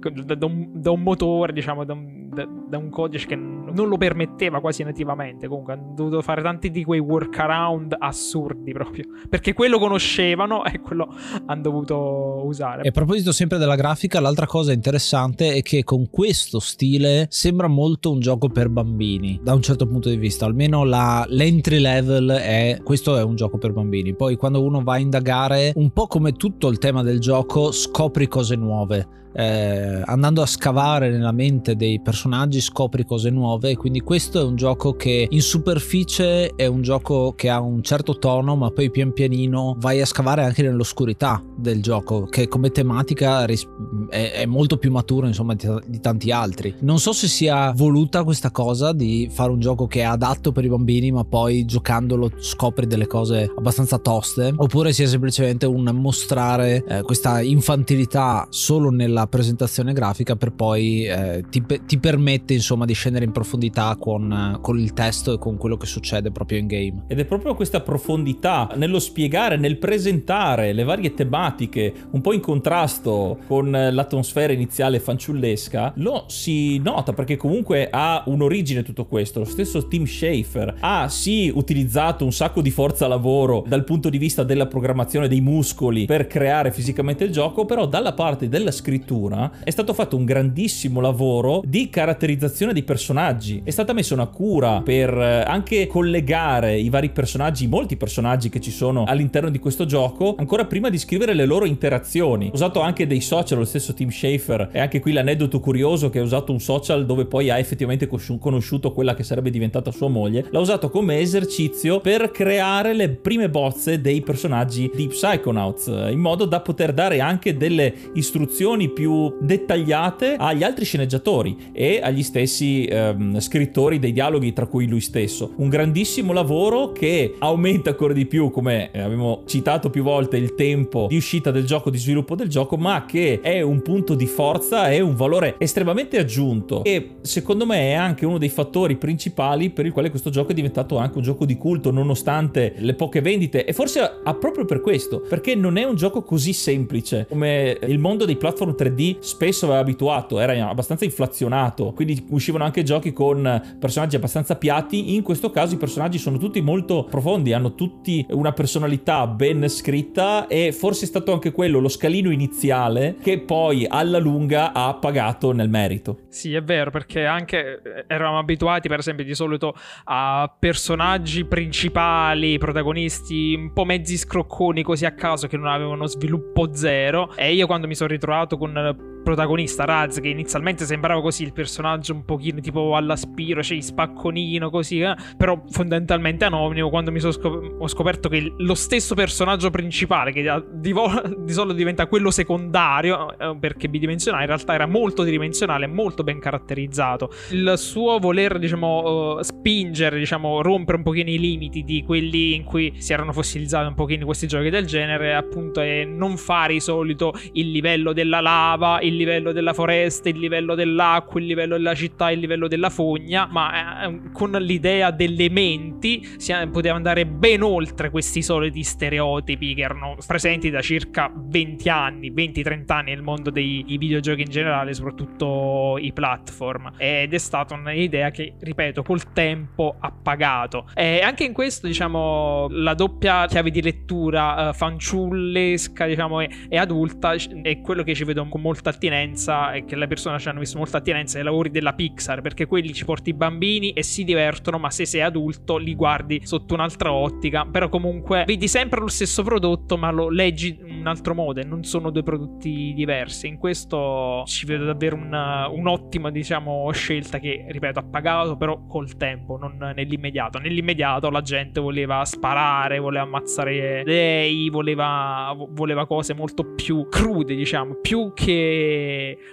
[0.00, 3.96] Da un, da un, motore, diciamo, da un, da, da un, codice che non lo
[3.96, 5.48] permetteva quasi nativamente.
[5.48, 9.04] Comunque hanno dovuto fare tanti di quei workaround assurdi proprio.
[9.28, 11.12] Perché quello conoscevano e quello
[11.46, 12.82] hanno dovuto usare.
[12.82, 17.66] E a proposito sempre della grafica, l'altra cosa interessante è che con questo stile sembra
[17.66, 20.46] molto un gioco per bambini, da un certo punto di vista.
[20.46, 24.14] Almeno la, l'entry level è questo è un gioco per bambini.
[24.14, 28.28] Poi quando uno va a indagare, un po' come tutto il tema del gioco, scopri
[28.28, 34.40] cose nuove eh, andando a scavare nella mente dei personaggi scopri cose nuove quindi questo
[34.40, 38.70] è un gioco che in superficie è un gioco che ha un certo tono ma
[38.70, 44.46] poi pian pianino vai a scavare anche nell'oscurità del gioco che come tematica è, è
[44.46, 46.74] molto più maturo insomma di, di, tanti altri.
[46.80, 50.64] Non so se sia voluta questa cosa di fare un gioco che è adatto per
[50.64, 56.84] i bambini ma poi giocandolo scopri delle cose abbastanza toste oppure sia semplicemente un mostrare
[56.86, 62.86] eh, questa infantilità solo nella la presentazione grafica per poi eh, ti, ti, permette insomma
[62.86, 66.66] di scendere in profondità con, con, il testo e con quello che succede proprio in
[66.66, 67.04] game.
[67.06, 72.40] Ed è proprio questa profondità nello spiegare, nel presentare le varie tematiche un po' in
[72.40, 79.40] contrasto con l'atmosfera iniziale fanciullesca, lo si nota perché comunque ha un'origine tutto questo.
[79.40, 84.18] Lo stesso Tim Schafer ha sì utilizzato un sacco di forza lavoro dal punto di
[84.18, 89.08] vista della programmazione dei muscoli per creare fisicamente il gioco, però dalla parte della scrittura
[89.10, 93.60] scrittura è stato fatto un grandissimo lavoro di caratterizzazione dei personaggi.
[93.64, 98.60] È stata messa una cura per eh, anche collegare i vari personaggi, molti personaggi che
[98.60, 102.46] ci sono all'interno di questo gioco, ancora prima di scrivere le loro interazioni.
[102.46, 106.20] Ho usato anche dei social, lo stesso Tim Schafer, e anche qui l'aneddoto curioso che
[106.20, 110.46] ha usato un social dove poi ha effettivamente conosciuto quella che sarebbe diventata sua moglie.
[110.50, 116.44] L'ha usato come esercizio per creare le prime bozze dei personaggi di Psychonauts, in modo
[116.44, 122.84] da poter dare anche delle istruzioni più più dettagliate agli altri sceneggiatori e agli stessi
[122.84, 125.52] ehm, scrittori dei dialoghi, tra cui lui stesso.
[125.56, 131.06] Un grandissimo lavoro che aumenta ancora di più, come abbiamo citato più volte, il tempo
[131.08, 134.90] di uscita del gioco, di sviluppo del gioco, ma che è un punto di forza
[134.90, 136.84] e un valore estremamente aggiunto.
[136.84, 140.54] E secondo me è anche uno dei fattori principali per il quale questo gioco è
[140.54, 143.64] diventato anche un gioco di culto, nonostante le poche vendite.
[143.64, 147.98] E forse ha proprio per questo, perché non è un gioco così semplice come il
[147.98, 148.89] mondo dei platform 3D
[149.20, 155.22] spesso aveva abituato, era abbastanza inflazionato, quindi uscivano anche giochi con personaggi abbastanza piatti, in
[155.22, 160.72] questo caso i personaggi sono tutti molto profondi, hanno tutti una personalità ben scritta e
[160.72, 165.68] forse è stato anche quello lo scalino iniziale che poi alla lunga ha pagato nel
[165.68, 166.20] merito.
[166.28, 169.74] Sì, è vero, perché anche eh, eravamo abituati per esempio di solito
[170.04, 176.74] a personaggi principali, protagonisti un po' mezzi scrocconi così a caso che non avevano sviluppo
[176.74, 181.42] zero e io quando mi sono ritrovato con আপনারা protagonista Raz che inizialmente sembrava così
[181.44, 185.14] il personaggio un pochino tipo all'aspiro, cioè spacconino così, eh?
[185.36, 190.64] però fondamentalmente anonimo quando mi sono scop- ho scoperto che lo stesso personaggio principale che
[190.72, 195.86] di, vo- di solito diventa quello secondario eh, perché bidimensionale in realtà era molto tridimensionale,
[195.86, 197.30] molto ben caratterizzato.
[197.50, 202.64] Il suo voler diciamo uh, spingere, diciamo rompere un pochino i limiti di quelli in
[202.64, 206.80] cui si erano fossilizzati un pochino questi giochi del genere appunto è non fare di
[206.80, 211.94] solito il livello della lava, il livello della foresta, il livello dell'acqua, il livello della
[211.94, 217.62] città, il livello della fogna, ma eh, con l'idea delle menti si poteva andare ben
[217.62, 223.50] oltre questi soliti stereotipi che erano presenti da circa 20 anni, 20-30 anni nel mondo
[223.50, 226.92] dei videogiochi in generale, soprattutto i platform.
[226.96, 230.86] Ed è stata un'idea che, ripeto, col tempo ha pagato.
[230.94, 237.34] E anche in questo, diciamo, la doppia chiave di lettura uh, fanciullesca, diciamo, e adulta
[237.62, 240.76] è quello che ci vedo con molta attinenza e che le persone ci hanno visto
[240.76, 244.78] molta attinenza ai lavori della Pixar perché quelli ci porti i bambini e si divertono
[244.78, 247.64] ma se sei adulto li guardi sotto un'altra ottica.
[247.64, 251.64] Però comunque vedi sempre lo stesso prodotto ma lo leggi in un altro modo e
[251.64, 253.46] non sono due prodotti diversi.
[253.46, 259.16] In questo ci vedo davvero una, un'ottima diciamo scelta che ripeto ha pagato però col
[259.16, 260.58] tempo non nell'immediato.
[260.58, 267.96] Nell'immediato la gente voleva sparare voleva ammazzare dei voleva, voleva cose molto più crude diciamo
[268.02, 268.89] più che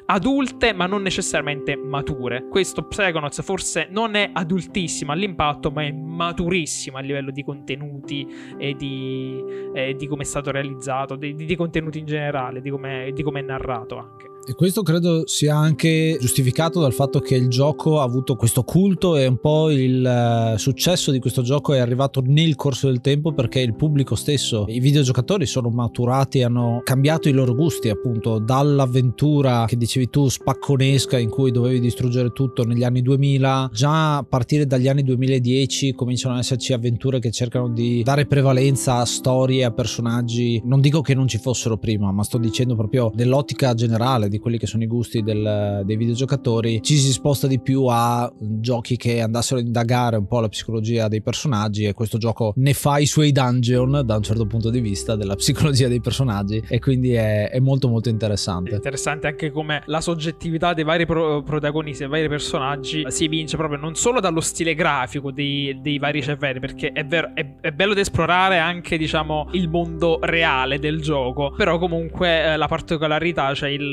[0.06, 2.48] adulte ma non necessariamente mature.
[2.48, 8.74] Questo Psychonauts forse non è adultissimo all'impatto ma è maturissimo a livello di contenuti e
[8.76, 13.24] di, eh, di come è stato realizzato, di, di, contenuti in generale, di come, di
[13.24, 14.27] come è narrato anche.
[14.50, 19.18] E questo credo sia anche giustificato dal fatto che il gioco ha avuto questo culto
[19.18, 23.34] e un po' il uh, successo di questo gioco è arrivato nel corso del tempo
[23.34, 29.66] perché il pubblico stesso, i videogiocatori sono maturati, hanno cambiato i loro gusti appunto dall'avventura
[29.68, 34.66] che dicevi tu spacconesca in cui dovevi distruggere tutto negli anni 2000, già a partire
[34.66, 39.72] dagli anni 2010 cominciano ad esserci avventure che cercano di dare prevalenza a storie, a
[39.72, 44.40] personaggi, non dico che non ci fossero prima, ma sto dicendo proprio nell'ottica generale di
[44.40, 48.96] quelli che sono i gusti del, dei videogiocatori, ci si sposta di più a giochi
[48.96, 53.00] che andassero a indagare un po' la psicologia dei personaggi e questo gioco ne fa
[53.00, 57.14] i suoi dungeon da un certo punto di vista della psicologia dei personaggi e quindi
[57.14, 58.72] è, è molto molto interessante.
[58.72, 63.58] È interessante anche come la soggettività dei vari pro- protagonisti, dei vari personaggi si evince
[63.58, 67.72] proprio non solo dallo stile grafico dei, dei vari cervelli, perché è, vero, è, è
[67.72, 73.54] bello da esplorare anche diciamo il mondo reale del gioco, però comunque eh, la particolarità,
[73.54, 73.90] cioè il,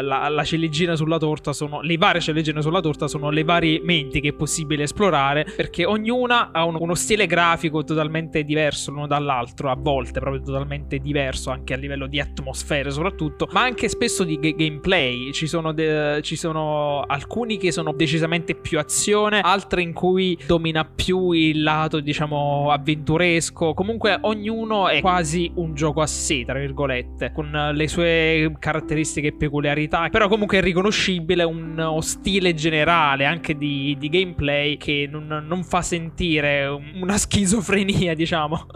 [0.00, 4.20] la, la ciliegina sulla torta sono le varie ciliegine sulla torta sono le varie menti
[4.20, 9.70] che è possibile esplorare perché ognuna ha un, uno stile grafico totalmente diverso l'uno dall'altro,
[9.70, 14.38] a volte proprio totalmente diverso anche a livello di atmosfere soprattutto, ma anche spesso di
[14.38, 15.32] g- gameplay.
[15.32, 20.84] Ci sono, de- ci sono alcuni che sono decisamente più azione, altri in cui domina
[20.84, 23.74] più il lato diciamo avventuresco.
[23.74, 29.32] Comunque ognuno è quasi un gioco a sé, tra virgolette, con le sue caratteristiche e
[29.60, 35.62] peculiarità, però comunque è riconoscibile uno stile generale anche di, di gameplay che non, non,
[35.62, 38.66] fa sentire una schizofrenia, diciamo,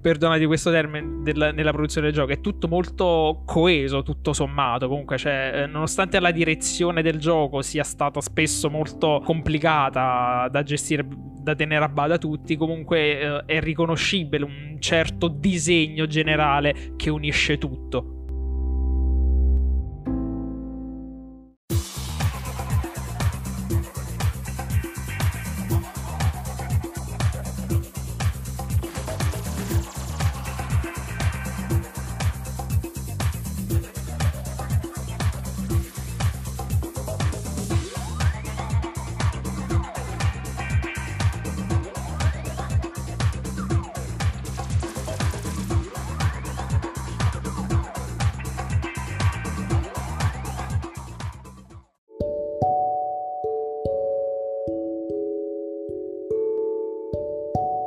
[0.00, 2.32] perdonate questo termine, del, nella produzione del gioco.
[2.32, 4.88] È tutto molto coeso, tutto sommato.
[4.88, 11.06] Comunque, cioè, nonostante la direzione del gioco sia stata spesso molto complicata da gestire,
[11.42, 17.58] da tenere a bada tutti, comunque eh, è riconoscibile un certo disegno generale che unisce
[17.58, 18.17] tutto.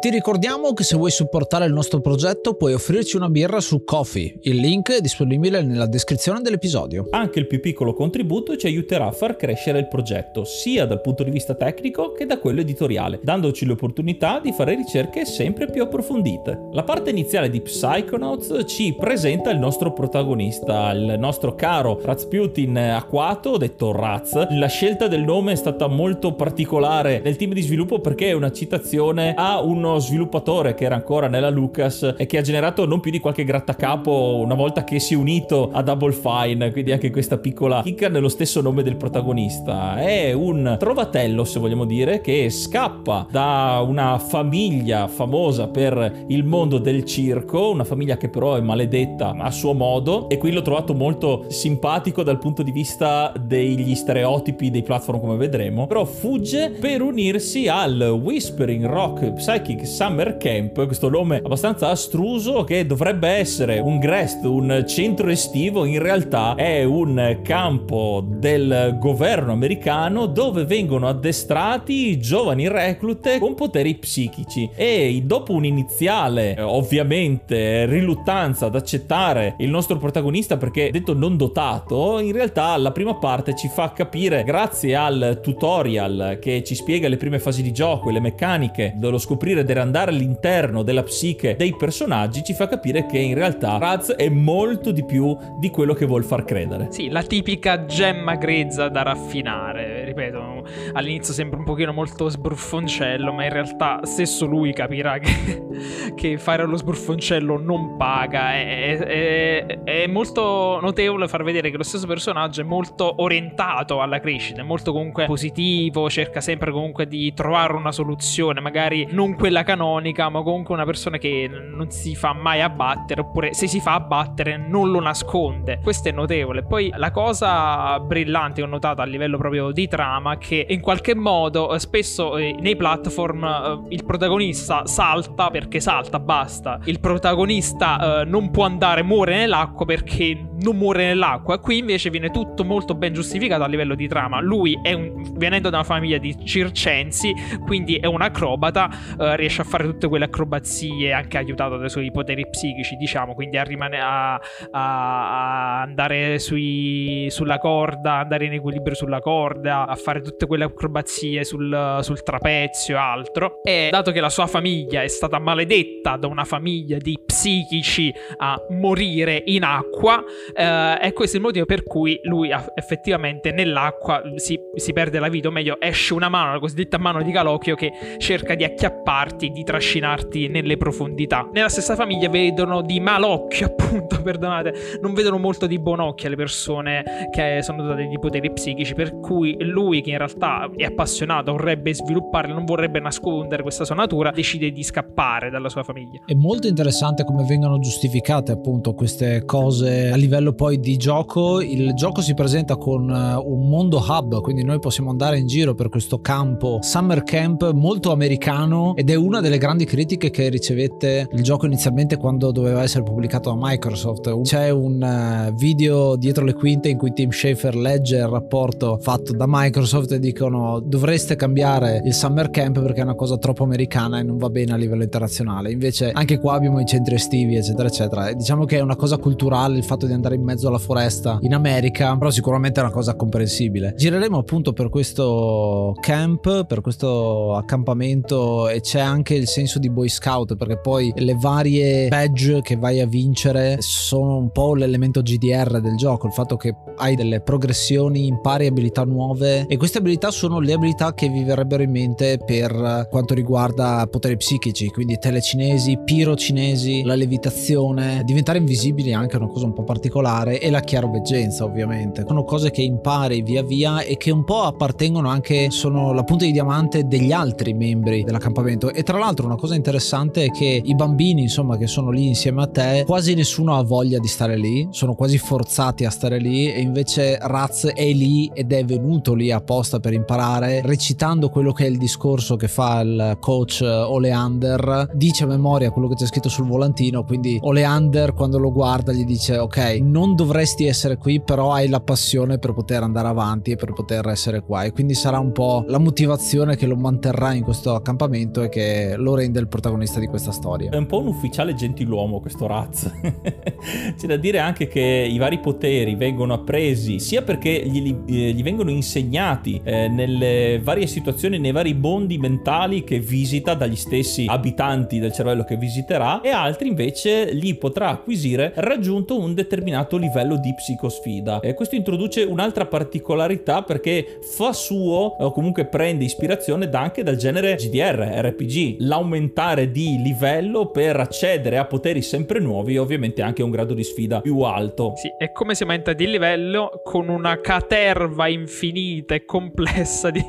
[0.02, 4.40] Ti ricordiamo che se vuoi supportare il nostro progetto puoi offrirci una birra su Coffee.
[4.42, 7.06] Il link è disponibile nella descrizione dell'episodio.
[7.12, 11.22] Anche il più piccolo contributo ci aiuterà a far crescere il progetto, sia dal punto
[11.22, 16.70] di vista tecnico che da quello editoriale, dandoci l'opportunità di fare ricerche sempre più approfondite.
[16.72, 23.58] La parte iniziale di Psychonauts ci presenta il nostro protagonista, il nostro caro Razputin Aquato,
[23.58, 24.48] detto Raz.
[24.50, 28.52] La scelta del nome è stata molto particolare nel team di sviluppo perché è una
[28.52, 33.12] citazione a uno sviluppatore che era ancora nella Lucas e che ha generato non più
[33.12, 37.38] di qualche grattacapo una volta che si è unito a Double Fine, quindi anche questa
[37.38, 39.97] piccola chicca nello stesso nome del protagonista.
[39.97, 46.77] È un trovatello, se vogliamo dire, che scappa da una famiglia famosa per il mondo
[46.77, 50.93] del circo, una famiglia che però è maledetta a suo modo e qui l'ho trovato
[50.93, 57.01] molto simpatico dal punto di vista degli stereotipi dei platform come vedremo, però fugge per
[57.01, 64.00] unirsi al Whispering Rock Psychic Summer Camp, questo nome abbastanza astruso che dovrebbe essere un
[64.00, 72.20] Grest, un centro estivo, in realtà è un campo del governo americano dove vengono addestrati
[72.20, 74.70] giovani reclute con poteri psichici.
[74.76, 82.32] E dopo un'iniziale ovviamente riluttanza ad accettare il nostro protagonista perché detto non dotato, in
[82.32, 87.39] realtà la prima parte ci fa capire grazie al tutorial che ci spiega le prime
[87.39, 92.43] fasi di gioco e le meccaniche dello scoprire ed andare all'interno della psiche dei personaggi
[92.43, 96.23] ci fa capire che in realtà Raz è molto di più di quello che vuol
[96.23, 96.88] far credere.
[96.91, 103.43] Sì, la tipica gemma grezza da raffinare, ripeto, all'inizio sembra un pochino molto sbruffoncello, ma
[103.43, 105.63] in realtà stesso lui capirà che,
[106.15, 108.53] che fare lo sbruffoncello non paga.
[108.53, 114.19] È, è, è, molto notevole far vedere che lo stesso personaggio è molto orientato alla
[114.19, 119.61] crescita, è molto comunque positivo, cerca sempre comunque di trovare una soluzione, magari non quella
[119.63, 123.93] canonica, ma comunque una persona che non si fa mai abbattere, oppure se si fa
[123.93, 125.80] abbattere non lo nasconde.
[125.82, 126.63] Questo è notevole.
[126.63, 131.15] Poi la cosa brillante che ho notato a livello proprio di trama, che in qualche
[131.15, 136.80] modo spesso eh, nei platform eh, il protagonista salta perché salta, basta.
[136.86, 141.60] Il protagonista eh, non può andare, muore nell'acqua perché non muore nell'acqua.
[141.60, 144.39] Qui invece viene tutto molto ben giustificato a livello di trama.
[144.39, 147.34] Lui è un, venendo da una famiglia di circensi,
[147.65, 152.10] quindi è un acrobata, uh, riesce a fare tutte quelle acrobazie anche aiutato dai suoi
[152.12, 154.36] poteri psichici, diciamo, quindi a, rimane- a,
[154.72, 161.44] a, andare sui, sulla corda, andare in equilibrio sulla corda, a fare tutte quelle acrobazie
[161.44, 163.62] sul, sul trapezio e altro.
[163.64, 168.58] E dato che la sua famiglia è stata maledetta da una famiglia di psichici a
[168.70, 170.24] morire in acqua,
[170.56, 175.50] eh, è questo il motivo per cui lui effettivamente nell'acqua si, si, perde la vita,
[175.50, 179.64] o meglio esce una mano, la cosiddetta mano di Calocchio che cerca di acchiapparti, di
[179.64, 181.50] trascinarti nelle profondità.
[181.52, 186.36] Nella stessa famiglia vedono di malocchio, appunto, perdonate, non vedono molto di buon occhio le
[186.36, 191.52] persone che sono dotate di poteri psichici, per cui lui che in realtà è appassionato,
[191.52, 196.22] vorrebbe svilupparli, non vorrebbe nascondere questa sua natura, decide di scappare dalla sua famiglia.
[196.26, 201.62] È molto interessante come vengono giustificate appunto queste cose a livello poi di gioco.
[201.62, 205.74] Il gioco si presenta con eh, un mondo hub, quindi noi possiamo andare in giro
[205.74, 211.28] per questo campo summer camp molto americano ed è una delle grandi critiche che ricevette
[211.32, 214.41] il gioco inizialmente quando doveva essere pubblicato da Microsoft.
[214.41, 219.34] C'è un eh, video dietro le quinte in cui Tim Schafer legge il rapporto fatto
[219.34, 224.19] da Microsoft e dicono dovreste cambiare il summer camp perché è una cosa troppo americana
[224.19, 225.72] e non va bene a livello internazionale.
[225.72, 228.30] Invece anche qua abbiamo i centri estivi eccetera eccetera.
[228.30, 231.38] E diciamo che è una cosa culturale il fatto di andare in mezzo alla foresta
[231.41, 233.93] in America, però sicuramente è una cosa comprensibile.
[233.95, 240.09] Gireremo appunto per questo camp, per questo accampamento e c'è anche il senso di Boy
[240.09, 245.80] Scout perché poi le varie badge che vai a vincere sono un po' l'elemento GDR
[245.80, 250.59] del gioco, il fatto che hai delle progressioni, impari abilità nuove e queste abilità sono
[250.59, 257.03] le abilità che vi verrebbero in mente per quanto riguarda poteri psichici, quindi telecinesi, pirocinesi,
[257.03, 262.24] la levitazione, diventare invisibili è anche una cosa un po' particolare e la chiaroveggenza ovviamente.
[262.26, 266.45] Sono cose che impari via via e che un po' appartengono anche, sono la punta
[266.45, 270.93] di diamante degli altri membri dell'accampamento e tra l'altro una cosa interessante è che i
[270.93, 274.88] bambini insomma che sono lì insieme a te quasi nessuno ha voglia di stare lì,
[274.91, 279.52] sono quasi forzati a stare lì e invece Raz è lì ed è venuto lì
[279.52, 285.45] apposta per imparare recitando quello che è il discorso che fa il coach Oleander dice
[285.45, 289.58] a memoria quello che c'è scritto sul volantino quindi Oleander quando lo guarda gli dice
[289.58, 293.93] ok non dovresti essere qui però hai la passione per poter andare avanti e per
[293.93, 294.84] poter essere qua.
[294.84, 298.91] E quindi sarà un po' la motivazione che lo manterrà in questo accampamento e che
[299.18, 303.12] lo rende il protagonista di questa storia è un po' un ufficiale gentiluomo questo Raz
[304.18, 308.64] c'è da dire anche che i vari poteri vengono appresi sia perché gli, eh, gli
[308.64, 315.20] vengono insegnati eh, nelle varie situazioni nei vari mondi mentali che visita dagli stessi abitanti
[315.20, 320.74] del cervello che visiterà e altri invece li potrà acquisire raggiunto un determinato livello di
[320.74, 321.60] psicosfida.
[321.60, 327.36] E questo introduce un'altra particolarità perché fa suo o comunque prende ispirazione da anche dal
[327.36, 333.61] genere GDR, RPG, l'aumentare di livello per accedere a poteri sempre nuovi e ovviamente anche
[333.61, 335.13] a un grado di sfida più alto.
[335.15, 340.43] Sì, è come si aumenta di livello con una caterva infinita e complessa di,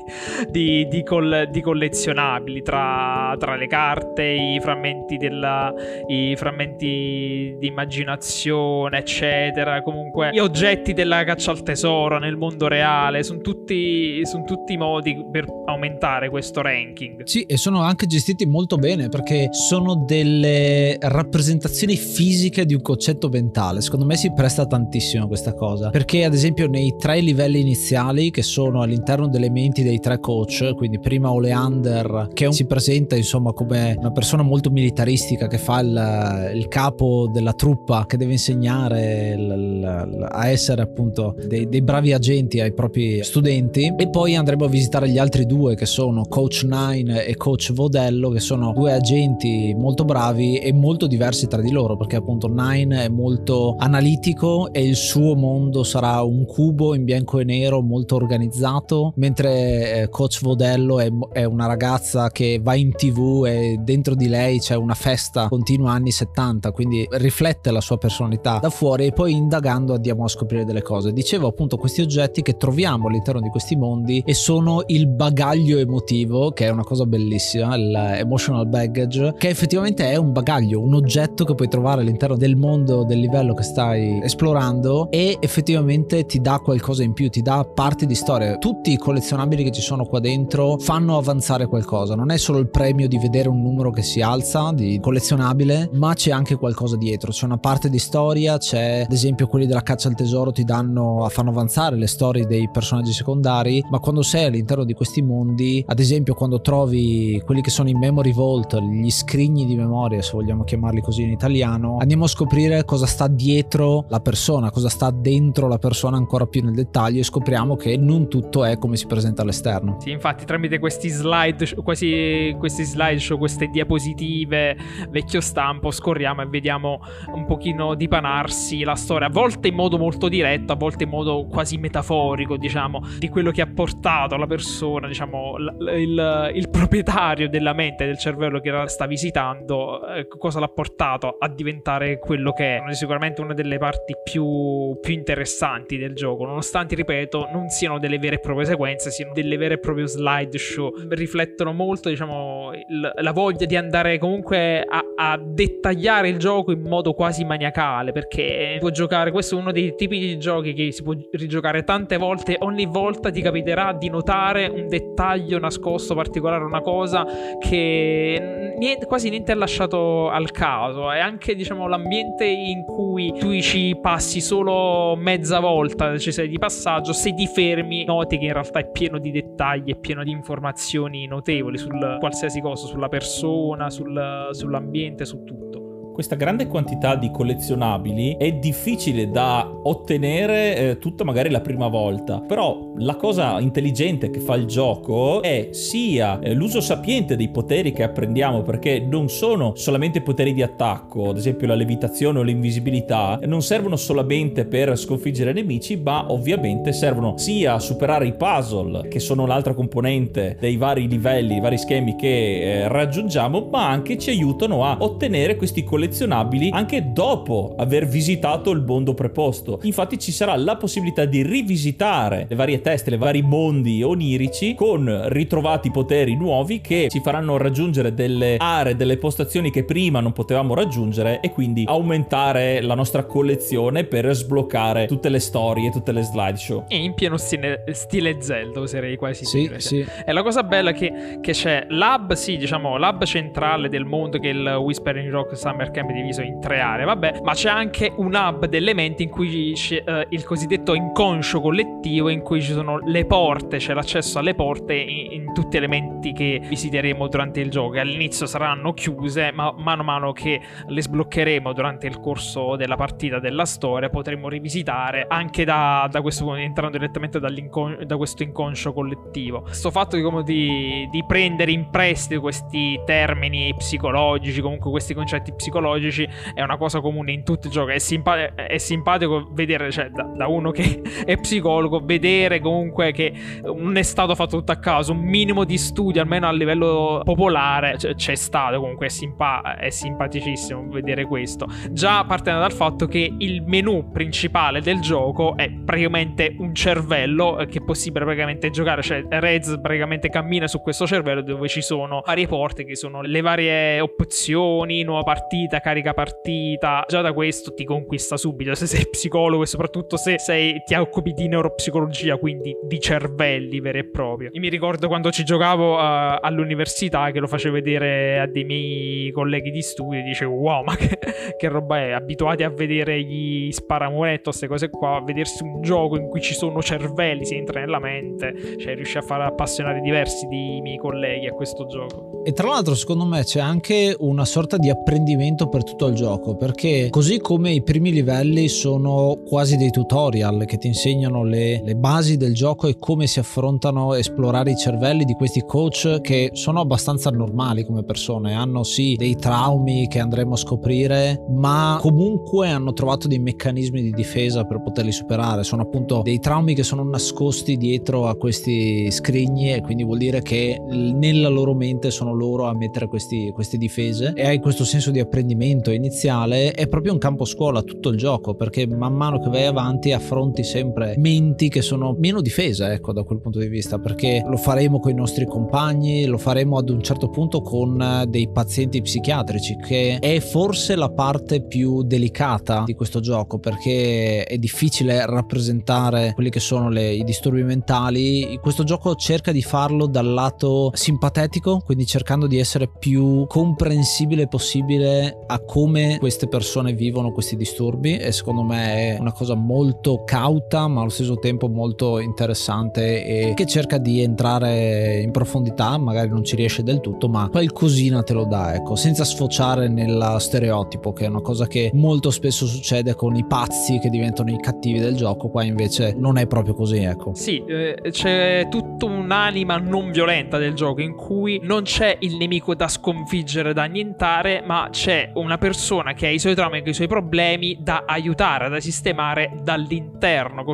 [0.50, 5.72] di, di, col, di collezionabili tra, tra, le carte, i frammenti, della,
[6.08, 9.82] i frammenti di immaginazione, eccetera.
[9.82, 15.24] Comunque, gli oggetti della caccia al tesoro nel mondo reale sono tutti, sono tutti modi
[15.30, 17.24] per aumentare questo ranking.
[17.24, 23.28] Sì, e sono anche gestiti molto bene perché sono delle rappresentazioni fisiche di un concetto
[23.28, 23.80] mentale.
[23.80, 28.30] Secondo me si presta tantissimo a questa cosa perché, ad esempio, nei tre livelli iniziali
[28.30, 33.52] che sono all'interno delle menti dei tre coach, quindi prima Oleander che si presenta insomma
[33.52, 39.36] come una persona molto militaristica che fa il, il capo della truppa che deve insegnare
[39.36, 44.64] l, l, a essere appunto dei, dei, bravi agenti ai propri studenti e poi andremo
[44.64, 47.72] a visitare gli altri due che sono coach Nine e coach
[48.12, 52.46] Vodello che sono due agenti molto bravi e molto diversi tra di loro perché appunto
[52.46, 57.80] Nine è molto analitico e il suo mondo sarà un cubo in bianco e nero
[57.80, 63.78] molto organizzato mentre eh, coach Vodello è, è una ragazza che va in tv e
[63.80, 68.70] dentro di lei c'è una festa continua anni 70 quindi riflette la sua personalità da
[68.70, 71.12] fuori e poi indagando andiamo a scoprire delle cose.
[71.12, 76.50] Dicevo appunto questi oggetti che troviamo all'interno di questi mondi e sono il bagaglio emotivo
[76.50, 77.76] che è una cosa bellissima
[78.10, 83.04] l'emotional baggage che effettivamente è un bagaglio un oggetto che puoi trovare all'interno del mondo
[83.04, 88.06] del livello che stai esplorando e effettivamente ti dà qualcosa in più ti dà parti
[88.06, 88.58] di storia.
[88.58, 92.14] Tutti i collezionabili che ci sono qua dentro fanno avanzare qualcosa.
[92.14, 96.14] Non è solo il premio di vedere un numero che si alza di collezionabile ma
[96.14, 100.08] c'è anche qualcosa dietro, c'è una parte di storia, c'è ad esempio quelli della caccia
[100.08, 104.84] al tesoro ti danno, fanno avanzare le storie dei personaggi secondari, ma quando sei all'interno
[104.84, 109.64] di questi mondi, ad esempio quando trovi quelli che sono i memory vault, gli scrigni
[109.64, 114.20] di memoria, se vogliamo chiamarli così in italiano, andiamo a scoprire cosa sta dietro la
[114.20, 118.64] persona, cosa sta dentro la persona ancora più nel dettaglio e scopriamo che non tutto
[118.64, 119.96] è come si presenta all'esterno.
[120.00, 124.76] Sì, infatti tramite questi slide, quasi questi slideshow, queste diapositive
[125.10, 127.00] vecchio stampo, scorriamo e vediamo
[127.34, 131.46] un pochino dipanarsi la storia, a volte in modo molto diretto, a volte in modo
[131.46, 137.71] quasi metaforico, diciamo, di quello che ha portato la persona, diciamo, il, il proprietario della
[137.72, 142.76] mente, del cervello che la sta visitando, eh, cosa l'ha portato a diventare quello che
[142.76, 142.82] è.
[142.82, 148.18] È sicuramente una delle parti più, più interessanti del gioco, nonostante, ripeto, non siano delle
[148.18, 153.32] vere e proprie sequenze, siano delle vere e proprie slideshow, riflettono molto, diciamo, il, la
[153.32, 158.90] voglia di andare comunque a, a dettagliare il gioco in modo quasi maniacale, perché può
[158.90, 162.86] giocare, questo è uno dei tipi di giochi che si può rigiocare tante volte, ogni
[162.86, 167.24] volta ti capiterà di notare un dettaglio nascosto particolare, una cosa
[167.62, 173.58] che niente, quasi niente è lasciato al caso, è anche diciamo l'ambiente in cui tu
[173.60, 178.52] ci passi solo mezza volta, cioè sei di passaggio, se ti fermi noti che in
[178.52, 181.88] realtà è pieno di dettagli, è pieno di informazioni notevoli su
[182.18, 185.71] qualsiasi cosa, sulla persona, sul, sull'ambiente, su tutto
[186.12, 192.40] questa grande quantità di collezionabili è difficile da ottenere eh, tutta magari la prima volta,
[192.40, 197.92] però la cosa intelligente che fa il gioco è sia eh, l'uso sapiente dei poteri
[197.92, 203.40] che apprendiamo, perché non sono solamente poteri di attacco, ad esempio la levitazione o l'invisibilità,
[203.44, 209.18] non servono solamente per sconfiggere nemici, ma ovviamente servono sia a superare i puzzle, che
[209.18, 214.30] sono l'altra componente dei vari livelli, i vari schemi che eh, raggiungiamo, ma anche ci
[214.30, 219.78] aiutano a ottenere questi collezionabili collezionabili anche dopo aver visitato il mondo preposto.
[219.82, 225.28] Infatti ci sarà la possibilità di rivisitare le varie teste, i vari mondi onirici con
[225.28, 230.74] ritrovati poteri nuovi che ci faranno raggiungere delle aree, delle postazioni che prima non potevamo
[230.74, 236.84] raggiungere e quindi aumentare la nostra collezione per sbloccare tutte le storie, tutte le slideshow.
[236.88, 239.80] E in pieno stile, stile Zelda, oserei quasi sì, dire.
[239.80, 240.04] Sì.
[240.24, 244.50] E la cosa bella che, che c'è l'hub, sì, diciamo, l'hub centrale del mondo che
[244.50, 248.12] è il Whispering Rock Summer Camp è diviso in tre aree, vabbè, ma c'è anche
[248.16, 252.72] un hub di elementi in cui c'è uh, il cosiddetto inconscio collettivo, in cui ci
[252.72, 257.60] sono le porte, c'è l'accesso alle porte in, in tutti gli elementi che visiteremo durante
[257.60, 257.98] il gioco.
[257.98, 263.38] All'inizio saranno chiuse, ma mano a mano che le sbloccheremo durante il corso della partita
[263.38, 269.62] della storia, potremo rivisitare anche da, da questo entrando direttamente da questo inconscio collettivo.
[269.62, 275.80] Questo fatto di, di, di prendere in prestito questi termini psicologici, comunque questi concetti psicologici,
[275.82, 277.92] psicologici è una cosa comune in tutti i giochi.
[277.92, 283.32] È, simpa- è simpatico vedere, cioè, da, da, uno che è psicologo, vedere comunque che
[283.62, 285.12] non è stato fatto tutto a caso.
[285.12, 288.78] Un minimo di studio, almeno a livello popolare, c- c'è stato.
[288.78, 291.66] Comunque è, simpa- è simpaticissimo vedere questo.
[291.90, 297.78] Già partendo dal fatto che il menu principale del gioco è praticamente un cervello che
[297.78, 299.02] è possibile praticamente giocare.
[299.02, 303.40] Cioè, Rez praticamente cammina su questo cervello dove ci sono varie porte che sono le
[303.40, 307.04] varie opzioni, nuova partita partita, carica partita.
[307.08, 311.32] Già da questo ti conquista subito se sei psicologo e soprattutto se sei, ti occupi
[311.32, 314.48] di neuropsicologia, quindi di cervelli veri e propri.
[314.50, 319.30] Io mi ricordo quando ci giocavo uh, all'università che lo facevo vedere a dei miei
[319.30, 321.18] colleghi di studio e dicevo wow ma che,
[321.56, 326.16] che roba è, abituati a vedere gli sparamuretto, queste cose qua, a vedersi un gioco
[326.16, 330.46] in cui ci sono cervelli, si entra nella mente, cioè riesce a far appassionare diversi
[330.46, 332.42] dei miei colleghi a questo gioco.
[332.44, 336.14] E tra l'altro secondo me c'è anche una sorta di apprendimento approfondimento per tutto il
[336.14, 341.82] gioco perché così come i primi livelli sono quasi dei tutorial che ti insegnano le,
[341.84, 346.50] le basi del gioco e come si affrontano esplorare i cervelli di questi coach che
[346.52, 348.54] sono abbastanza normali come persone.
[348.54, 354.10] Hanno sì dei traumi che andremo a scoprire ma comunque hanno trovato dei meccanismi di
[354.10, 355.64] difesa per poterli superare.
[355.64, 360.42] Sono appunto dei traumi che sono nascosti dietro a questi scrigni e quindi vuol dire
[360.42, 364.32] che nella loro mente sono loro a mettere questi, queste difese.
[364.34, 368.16] E hai questo senso di apprendimento apprendimento iniziale è proprio un campo scuola tutto il
[368.16, 373.12] gioco perché man mano che vai avanti affronti sempre menti che sono meno difese ecco
[373.12, 376.88] da quel punto di vista perché lo faremo con i nostri compagni lo faremo ad
[376.88, 382.94] un certo punto con dei pazienti psichiatrici che è forse la parte più delicata di
[382.94, 388.58] questo gioco perché è difficile rappresentare quelli che sono le, i disturbi mentali.
[388.60, 395.41] Questo gioco cerca di farlo dal lato simpatetico quindi cercando di essere più comprensibile possibile
[395.52, 400.88] a come queste persone vivono questi disturbi e secondo me è una cosa molto cauta
[400.88, 406.44] ma allo stesso tempo molto interessante e che cerca di entrare in profondità, magari non
[406.44, 411.26] ci riesce del tutto, ma qualcosina te lo dà, ecco, senza sfociare nel stereotipo, che
[411.26, 415.14] è una cosa che molto spesso succede con i pazzi che diventano i cattivi del
[415.14, 417.34] gioco, qua invece non è proprio così, ecco.
[417.34, 422.74] Sì, eh, c'è tutta un'anima non violenta del gioco in cui non c'è il nemico
[422.74, 426.94] da sconfiggere, da annientare, ma c'è una persona che ha i suoi traumi e i
[426.94, 430.64] suoi problemi da aiutare, da sistemare dall'interno.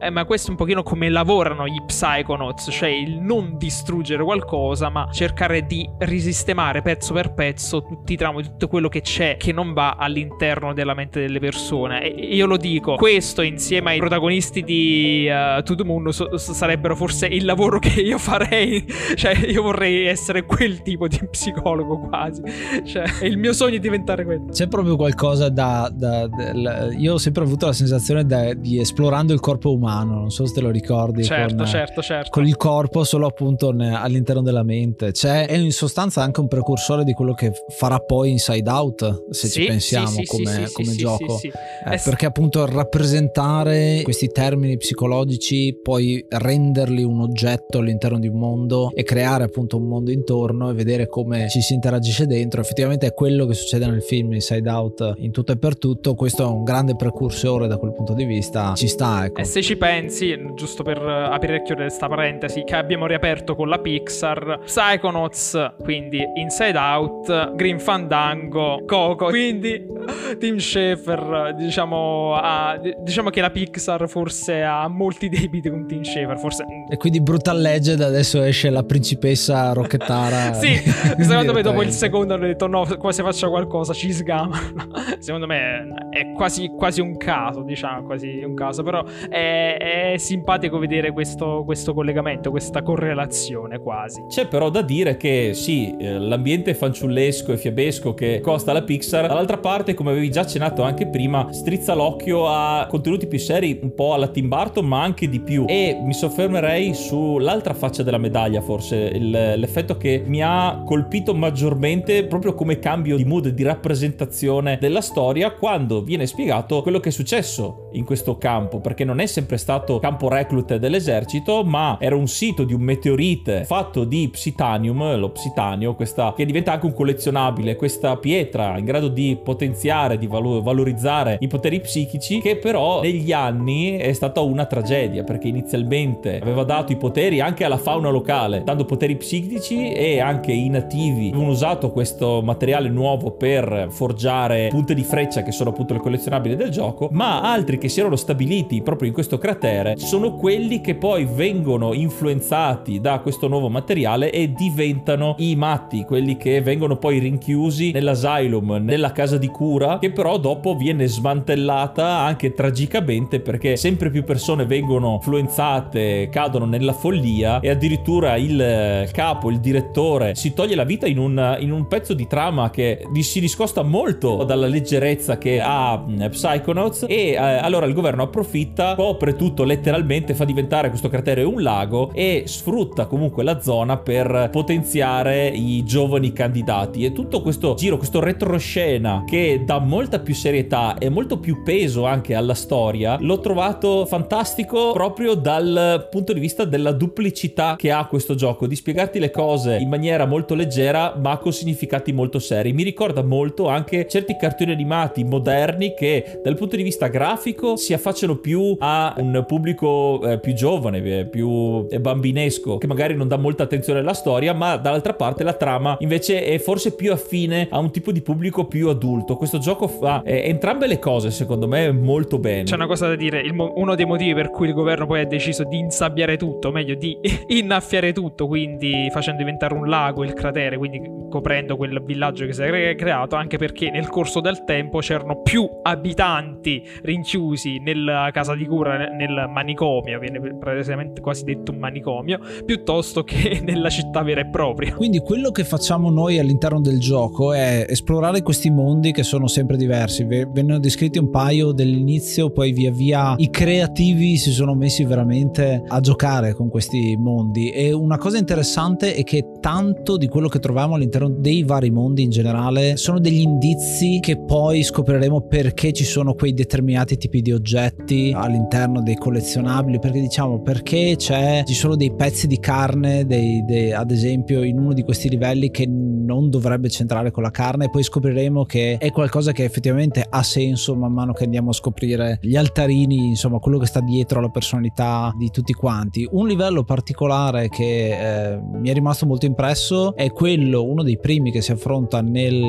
[0.00, 4.88] Eh, ma questo è un pochino come lavorano gli Psychonauts, cioè il non distruggere qualcosa,
[4.88, 9.52] ma cercare di risistemare pezzo per pezzo tutti i traumi, tutto quello che c'è che
[9.52, 12.02] non va all'interno della mente delle persone.
[12.02, 16.96] E io lo dico, questo insieme ai protagonisti di uh, To The Moon so- sarebbero
[16.96, 18.84] forse il lavoro che io farei.
[19.14, 22.42] cioè, io vorrei essere quel tipo di psicologo quasi.
[22.84, 24.46] Cioè, è il mio sogno diventare quello.
[24.50, 25.90] C'è proprio qualcosa da...
[25.92, 30.30] da, da io ho sempre avuto la sensazione da, di esplorando il corpo umano, non
[30.30, 31.24] so se te lo ricordi.
[31.24, 32.30] Certo, con, certo, certo.
[32.30, 35.12] Con il corpo solo appunto all'interno della mente.
[35.12, 39.46] Cioè, è in sostanza anche un precursore di quello che farà poi Inside Out, se
[39.48, 41.40] sì, ci pensiamo sì, come, sì, come gioco.
[41.42, 48.90] Eh, perché appunto rappresentare questi termini psicologici, poi renderli un oggetto all'interno di un mondo
[48.94, 53.14] e creare appunto un mondo intorno e vedere come ci si interagisce dentro, effettivamente è
[53.14, 56.14] quello che succede nel film Inside Out in tutto e per tutto.
[56.14, 58.74] Questo è un grande precursore da quel punto di vista.
[58.74, 59.40] Ci sta, ecco.
[59.40, 63.68] E se ci pensi, giusto per aprire e chiudere questa parentesi, che abbiamo riaperto con
[63.68, 69.86] la Pixar, Psychonauts, quindi Inside Out, Green Fandango, Coco, quindi
[70.38, 76.38] Tim Schafer, diciamo, ha, diciamo che la Pixar forse ha molti debiti con Tim Schafer,
[76.38, 76.64] forse...
[76.90, 80.52] E quindi Brutal Legend adesso esce la principessa rocchettara.
[80.58, 84.56] sì, secondo me dopo il secondo hanno detto no, qua se faccia qualcosa ci sgamano.
[85.20, 90.78] secondo me è quasi, quasi, un caso, diciamo, quasi un caso, però è, è simpatico
[90.78, 94.24] vedere questo, questo collegamento, questa correlazione quasi.
[94.28, 99.28] C'è però da dire che sì, eh, l'ambiente fanciullesco e fiabesco che costa la Pixar,
[99.28, 103.94] dall'altra parte, come avevi già accennato anche prima, strizza l'occhio a contenuti più seri, un
[103.94, 105.66] po' alla Tim Burton, ma anche di più.
[105.68, 112.24] E mi soffermerei sull'altra faccia della medaglia, forse, il, l'effetto che mi ha colpito maggiormente
[112.24, 117.12] proprio come cambio di mood, di rappresentazione della storia, quando viene spiegato quello che è
[117.12, 122.28] successo in questo campo, perché non è sempre stato campo reclut dell'esercito, ma era un
[122.28, 127.74] sito di un meteorite fatto di psitanium, lo psitanio, questa, che diventa anche un collezionabile,
[127.74, 133.96] questa pietra in grado di potenziare, di valorizzare i poteri psichici, che però negli anni
[133.96, 138.84] è stata una tragedia, perché inizialmente aveva dato i poteri anche alla fauna locale, dando
[138.84, 141.30] poteri psichici e anche i nativi.
[141.30, 143.46] Avevano usato questo materiale nuovo per
[143.90, 148.00] forgiare punte di freccia che sono appunto le collezionabili del gioco, ma altri che si
[148.00, 153.68] erano stabiliti proprio in questo cratere sono quelli che poi vengono influenzati da questo nuovo
[153.68, 159.98] materiale e diventano i matti, quelli che vengono poi rinchiusi nell'asylum, nella casa di cura,
[159.98, 166.92] che però dopo viene smantellata anche tragicamente perché sempre più persone vengono influenzate, cadono nella
[166.92, 171.86] follia e addirittura il capo, il direttore si toglie la vita in un, in un
[171.86, 173.06] pezzo di trama che
[173.38, 179.36] si discosta molto dalla leggerezza che ha Psychonauts e eh, allora il governo approfitta, copre
[179.36, 185.46] tutto letteralmente, fa diventare questo cratere un lago e sfrutta comunque la zona per potenziare
[185.46, 191.08] i giovani candidati e tutto questo giro, questo retroscena che dà molta più serietà e
[191.08, 196.90] molto più peso anche alla storia, l'ho trovato fantastico proprio dal punto di vista della
[196.90, 201.52] duplicità che ha questo gioco, di spiegarti le cose in maniera molto leggera ma con
[201.52, 202.72] significati molto seri.
[202.72, 207.92] Mi ricorda molto anche certi cartoni animati moderni che dal punto di vista grafico si
[207.92, 213.36] affacciano più a un pubblico eh, più giovane, eh, più bambinesco, che magari non dà
[213.36, 217.78] molta attenzione alla storia, ma dall'altra parte la trama invece è forse più affine a
[217.78, 219.36] un tipo di pubblico più adulto.
[219.36, 222.64] Questo gioco fa eh, entrambe le cose, secondo me, molto bene.
[222.64, 225.26] C'è una cosa da dire, mo- uno dei motivi per cui il governo poi ha
[225.26, 227.18] deciso di insabbiare tutto, o meglio di
[227.48, 232.62] innaffiare tutto, quindi facendo diventare un lago il cratere, quindi coprendo quel villaggio che si
[232.62, 238.54] è creato, anche perché nel corso del tempo c'erano più abitanti rinchiusi rinchiusi nella casa
[238.54, 244.40] di cura, nel manicomio, viene praticamente quasi detto un manicomio, piuttosto che nella città vera
[244.40, 244.94] e propria.
[244.94, 249.76] Quindi quello che facciamo noi all'interno del gioco è esplorare questi mondi che sono sempre
[249.76, 250.24] diversi.
[250.24, 256.00] Vennero descritti un paio dell'inizio, poi via via i creativi si sono messi veramente a
[256.00, 257.70] giocare con questi mondi.
[257.70, 262.22] E una cosa interessante è che tanto di quello che troviamo all'interno dei vari mondi
[262.22, 267.52] in generale sono degli indizi che poi scopriremo perché ci sono quei determinati tipi di
[267.52, 269.98] oggetti all'interno dei collezionabili.
[269.98, 274.78] Perché diciamo perché c'è, ci sono dei pezzi di carne, dei, dei, ad esempio, in
[274.78, 278.98] uno di questi livelli che non dovrebbe centrare con la carne, e poi scopriremo che
[278.98, 283.58] è qualcosa che effettivamente ha senso man mano che andiamo a scoprire gli altarini, insomma,
[283.58, 286.28] quello che sta dietro alla personalità di tutti quanti.
[286.30, 291.50] Un livello particolare che eh, mi è rimasto molto impresso è quello, uno dei primi
[291.50, 292.62] che si affronta nel,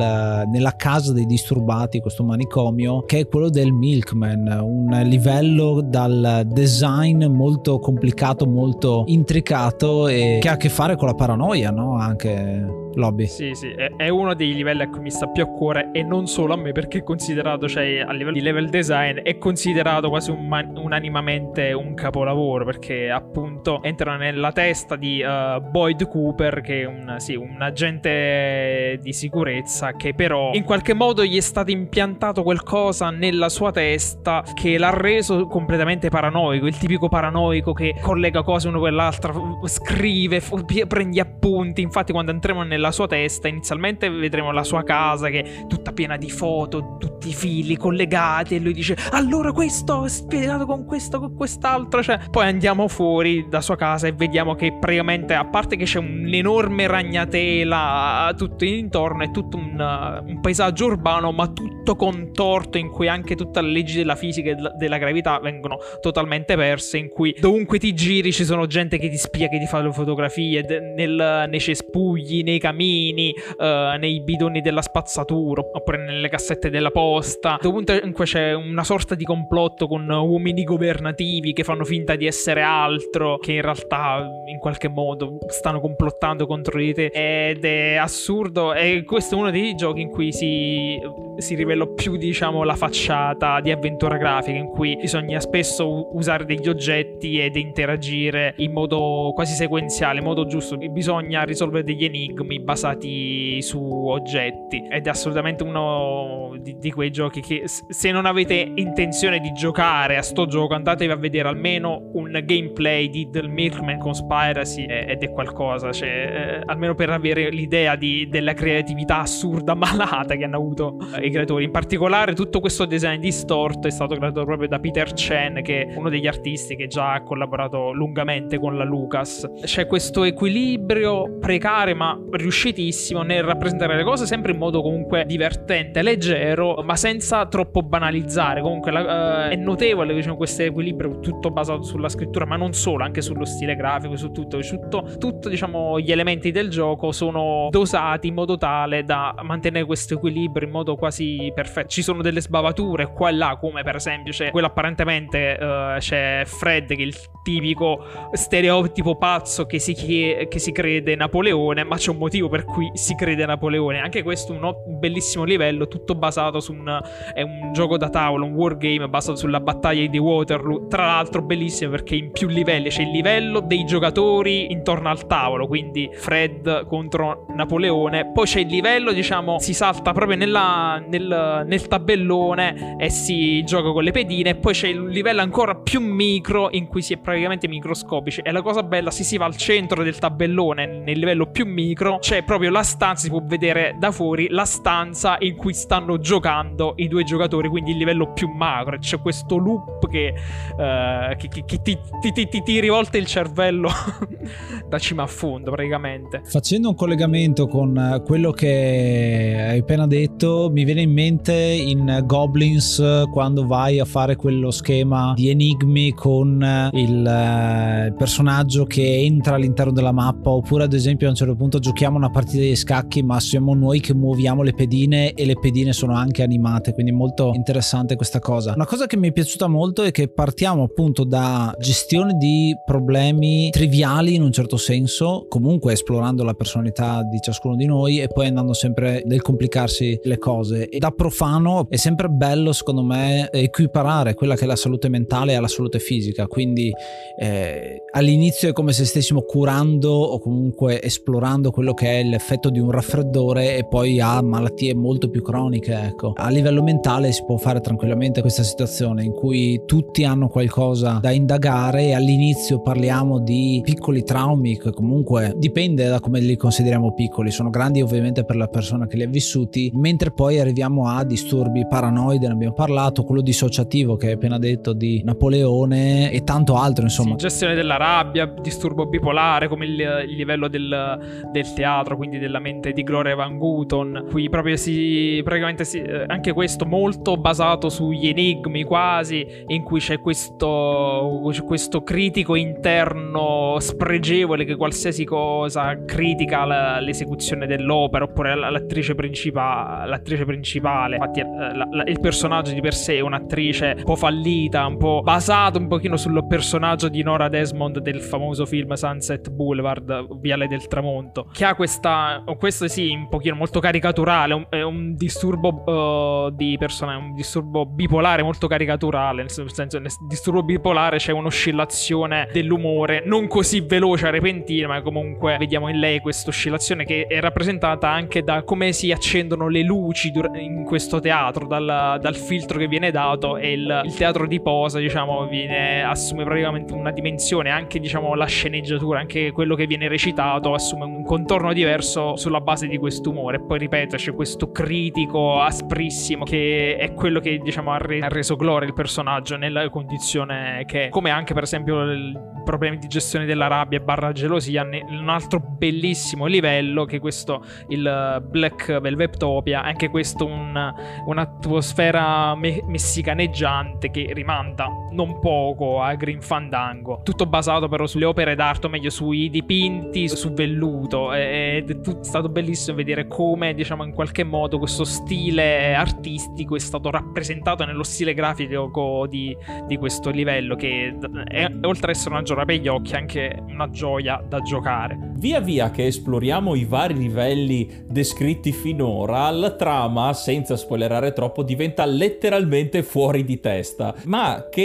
[0.47, 7.26] nella casa dei disturbati, questo manicomio, che è quello del Milkman, un livello dal design
[7.26, 11.95] molto complicato, molto intricato e che ha a che fare con la paranoia, no?
[11.97, 13.26] Anche lobby.
[13.26, 16.04] Sì, sì, è, è, uno dei livelli a cui mi sta più a cuore e
[16.04, 20.10] non solo a me perché è considerato, cioè a livello di level design, è considerato
[20.10, 26.62] quasi un man- unanimamente un capolavoro perché appunto entrano nella testa di uh, Boyd Cooper
[26.62, 31.41] che è un, sì, un agente di sicurezza che però in qualche modo gli è
[31.41, 37.95] stato impiantato qualcosa nella sua testa che l'ha reso completamente paranoico, il tipico paranoico che
[38.02, 39.34] collega cose una con l'altra,
[39.66, 43.48] scrive, f- prende appunti, infatti quando entriamo nella nella sua testa.
[43.48, 48.56] Inizialmente vedremo la sua casa che è tutta piena di foto, tutti i fili collegati
[48.56, 52.04] e lui dice allora questo è spiegato con questo, con quest'altro.
[52.04, 56.00] Cioè, poi andiamo fuori da sua casa e vediamo che praticamente, a parte che c'è
[56.00, 63.08] un'enorme ragnatela tutto intorno, è tutto un, un paesaggio urbano, ma tutto contorto in cui
[63.08, 67.80] anche tutte le leggi della fisica e della gravità vengono totalmente perse, in cui dovunque
[67.80, 70.64] ti giri ci sono gente che ti spia, che ti fa le fotografie
[70.96, 77.57] nel, nei cespugli, nei camini, uh, nei bidoni della spazzatura, oppure nelle cassette della posta.
[77.61, 83.38] Dovunque c'è una sorta di complotto con uomini governativi che fanno finta di essere altro,
[83.38, 87.05] che in realtà in qualche modo stanno complottando contro di te.
[87.07, 88.74] Ed è assurdo.
[88.74, 90.99] E questo è uno dei giochi in cui si,
[91.38, 96.67] si rivela più, diciamo, la facciata di avventura grafica, in cui bisogna spesso usare degli
[96.67, 100.78] oggetti ed interagire in modo quasi sequenziale, in modo giusto.
[100.78, 104.86] Bisogna risolvere degli enigmi basati su oggetti.
[104.89, 110.18] Ed è assolutamente uno di, di, quei giochi che se non avete intenzione di giocare
[110.18, 115.32] a sto gioco andatevi a vedere almeno un gameplay di The Milkman Conspiracy ed è
[115.32, 120.97] qualcosa cioè eh, almeno per avere l'idea di, della creatività assurda malata che hanno avuto
[121.16, 121.66] eh, i creatori.
[121.66, 125.95] In particolare tutto questo design distorto è stato creato proprio da Peter Chen che è
[125.95, 129.47] uno degli artisti che già ha collaborato lungamente con la Lucas.
[129.64, 132.20] C'è questo equilibrio precario ma
[132.50, 138.62] riuscitissimo nel rappresentare le cose sempre in modo comunque divertente, leggero, ma senza troppo banalizzare.
[138.62, 143.04] Comunque la, uh, è notevole diciamo, questo equilibrio tutto basato sulla scrittura, ma non solo,
[143.04, 147.68] anche sullo stile grafico, su tutto, su tutto, tutto diciamo, gli elementi del gioco sono
[147.70, 151.89] dosati in modo tale da mantenere questo equilibrio in modo quasi perfetto.
[151.89, 156.43] Ci sono delle sbavature qua e là, come per esempio c'è quello apparentemente uh, c'è
[156.45, 162.10] Fred che è il tipico stereotipo pazzo che si, che si crede Napoleone, ma c'è
[162.10, 164.00] un motivo per cui si crede Napoleone.
[164.00, 168.46] Anche questo è un, un bellissimo livello, tutto basato su un, un gioco da tavolo,
[168.46, 170.88] un wargame basato sulla battaglia di Waterloo.
[170.88, 175.68] Tra l'altro bellissimo perché in più livelli c'è il livello dei giocatori intorno al tavolo,
[175.68, 178.32] quindi Fred contro Napoleone.
[178.32, 183.92] Poi c'è il livello, diciamo, si salta proprio nella, nel, nel tabellone e si gioca
[183.92, 184.56] con le pedine.
[184.56, 188.42] Poi c'è il livello ancora più micro in cui si è praticamente microscopici.
[188.44, 192.20] E la cosa bella, se si va al centro del tabellone, nel livello più micro,
[192.30, 196.93] c'è proprio la stanza, si può vedere da fuori la stanza in cui stanno giocando
[196.97, 198.99] i due giocatori, quindi il livello più macro.
[198.99, 200.36] C'è questo loop che,
[200.73, 201.97] uh, che, che, che ti,
[202.32, 203.89] ti, ti, ti, rivolta il cervello
[204.88, 206.41] da cima a fondo, praticamente.
[206.43, 213.23] Facendo un collegamento con quello che hai appena detto, mi viene in mente in Goblins
[213.34, 220.11] quando vai a fare quello schema di enigmi con il personaggio che entra all'interno della
[220.11, 223.74] mappa oppure ad esempio a un certo punto giochiamo una partita di scacchi ma siamo
[223.74, 228.39] noi che muoviamo le pedine e le pedine sono anche animate quindi molto interessante questa
[228.39, 228.74] cosa.
[228.76, 233.70] Una cosa che mi è piaciuta molto è che partiamo appunto da gestione di problemi
[233.70, 238.47] triviali in un certo senso, comunque esplorando la personalità di ciascuno di noi e poi
[238.47, 240.89] andando sempre nel complicarsi le cose.
[240.89, 245.55] E da profano è sempre bello secondo me equiparare quella che è la salute mentale
[245.55, 246.91] alla salute fisica, quindi
[247.38, 252.80] eh, all'inizio è come se stessimo curando o comunque esplorando quello che è l'effetto di
[252.80, 256.34] un raffreddore e poi ha malattie molto più croniche, ecco.
[256.36, 261.32] A livello mentale si può fare tranquillamente questa situazione in cui tutti hanno qualcosa da
[261.32, 267.51] indagare e all'inizio parliamo di piccoli traumi che comunque dipende da come li consideriamo piccoli,
[267.51, 271.86] sono grandi ovviamente per la persona che li ha vissuti, mentre poi arriviamo a disturbi
[271.88, 277.03] paranoide, ne abbiamo parlato, quello dissociativo che hai appena detto di Napoleone e tanto altro,
[277.03, 277.32] insomma.
[277.32, 279.99] Sì, gestione della rabbia, disturbo bipolare come il,
[280.30, 285.41] il livello del, del, teatro, quindi della mente di Gloria Van Guton, qui proprio si
[285.43, 292.56] praticamente si, anche questo molto basato sugli enigmi quasi, in cui c'è questo, questo critico
[292.56, 301.16] interno spregevole che qualsiasi cosa critica l'esecuzione dell'opera oppure l'attrice, principa, l'attrice principale.
[301.16, 305.22] Infatti la, la, il personaggio di per sé è un'attrice un po' fallita, un po'
[305.24, 310.88] basato un pochino sul personaggio di Nora Desmond del famoso film Sunset Boulevard, Viale del
[310.88, 316.52] Tramonto, che ha questa, questo sì, un pochino molto caricaturale, un, è un disturbo uh,
[316.52, 323.24] di persona, un disturbo bipolare molto caricaturale, nel senso nel disturbo bipolare c'è un'oscillazione dell'umore
[323.26, 328.44] non così veloce repentina, ma comunque vediamo in lei questa oscillazione che è rappresentata anche
[328.44, 333.58] da come si accendono le luci in questo teatro, dal, dal filtro che viene dato
[333.58, 338.46] e il, il teatro di posa, diciamo, viene, assume praticamente una dimensione, anche diciamo la
[338.46, 343.59] sceneggiatura, anche quello che viene recitato assume un contorno diverso sulla base di questo umore.
[343.59, 348.55] Poi ripeto, c'è questo critico asprissimo che è quello che diciamo ha, re- ha reso
[348.55, 353.67] gloria il personaggio nella condizione che, come anche per esempio i problemi di gestione della
[353.67, 360.93] rabbia barra gelosia, un altro bellissimo livello che questo il Black Velvetopia, anche questo un,
[361.26, 367.22] un'atmosfera me- messicaneggiante che rimanda non poco a Green Fandango.
[367.24, 371.84] Tutto basato però sulle opere d'arte, o meglio sui dipinti su velluto ed è
[372.22, 378.03] stato bellissimo vedere come diciamo in qualche modo questo stile artistico è stato rappresentato nello
[378.03, 379.55] stile grafico di,
[379.86, 383.89] di questo livello che è, oltre ad essere una gioia per gli occhi anche una
[383.89, 385.28] gioia da giocare.
[385.40, 392.04] Via via che esploriamo i vari livelli descritti finora, la trama, senza spoilerare troppo, diventa
[392.04, 394.82] letteralmente fuori di testa, ma che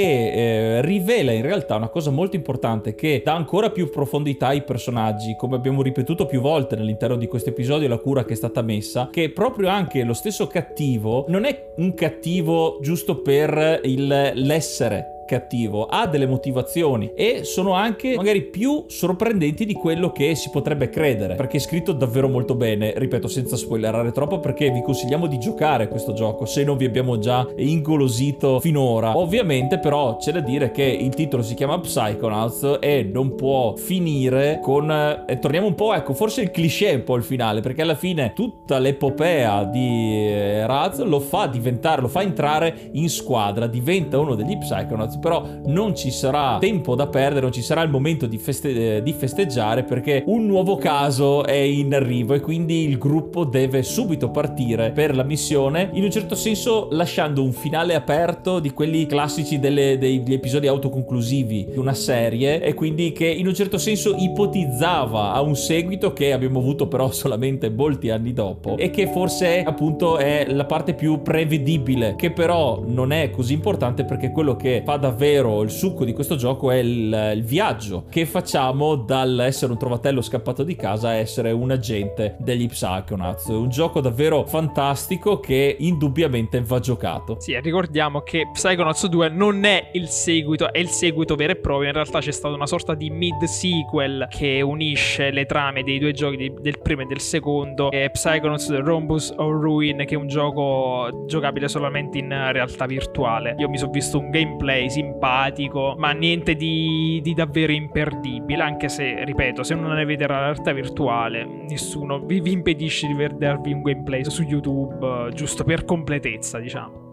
[0.76, 5.34] eh, rivela in realtà una cosa molto importante che dà ancora più profondità ai personaggi,
[5.34, 9.08] come abbiamo ripetuto più volte all'interno di questo episodio, la cura che è stata messa,
[9.10, 15.86] che proprio anche lo stesso cattivo non è un cattivo giusto per il, l'essere cattivo,
[15.86, 21.34] ha delle motivazioni e sono anche magari più sorprendenti di quello che si potrebbe credere,
[21.34, 25.88] perché è scritto davvero molto bene, ripeto senza spoilerare troppo perché vi consigliamo di giocare
[25.88, 29.16] questo gioco se non vi abbiamo già ingolosito finora.
[29.16, 34.60] Ovviamente però c'è da dire che il titolo si chiama Psychonauts e non può finire
[34.62, 37.94] con eh, torniamo un po' ecco, forse il cliché un po' il finale, perché alla
[37.94, 44.18] fine tutta l'epopea di eh, Raz lo fa diventare, lo fa entrare in squadra, diventa
[44.18, 48.26] uno degli Psychonauts però non ci sarà tempo da perdere, non ci sarà il momento
[48.26, 53.44] di, feste- di festeggiare perché un nuovo caso è in arrivo e quindi il gruppo
[53.44, 58.70] deve subito partire per la missione, in un certo senso lasciando un finale aperto di
[58.70, 63.78] quelli classici delle, degli episodi autoconclusivi di una serie e quindi che in un certo
[63.78, 69.06] senso ipotizzava a un seguito che abbiamo avuto però solamente molti anni dopo e che
[69.06, 74.56] forse appunto è la parte più prevedibile che però non è così importante perché quello
[74.56, 79.70] che fa davvero il succo di questo gioco è il, il viaggio che facciamo dall'essere
[79.70, 83.48] un trovatello scappato di casa a essere un agente degli Psychonauts.
[83.48, 87.36] Un gioco davvero fantastico che indubbiamente va giocato.
[87.38, 91.88] Sì, ricordiamo che Psychonauts 2 non è il seguito, è il seguito vero e proprio.
[91.88, 96.50] In realtà c'è stata una sorta di mid-sequel che unisce le trame dei due giochi,
[96.58, 97.90] del primo e del secondo.
[97.90, 103.54] È Psychonauts Rhombus of Ruin, che è un gioco giocabile solamente in realtà virtuale.
[103.58, 109.24] Io mi sono visto un gameplay simpatico, ma niente di, di, davvero imperdibile, anche se,
[109.24, 114.24] ripeto, se non avete la realtà virtuale, nessuno vi, vi impedisce di vedervi un gameplay
[114.24, 117.03] su YouTube, giusto per completezza, diciamo.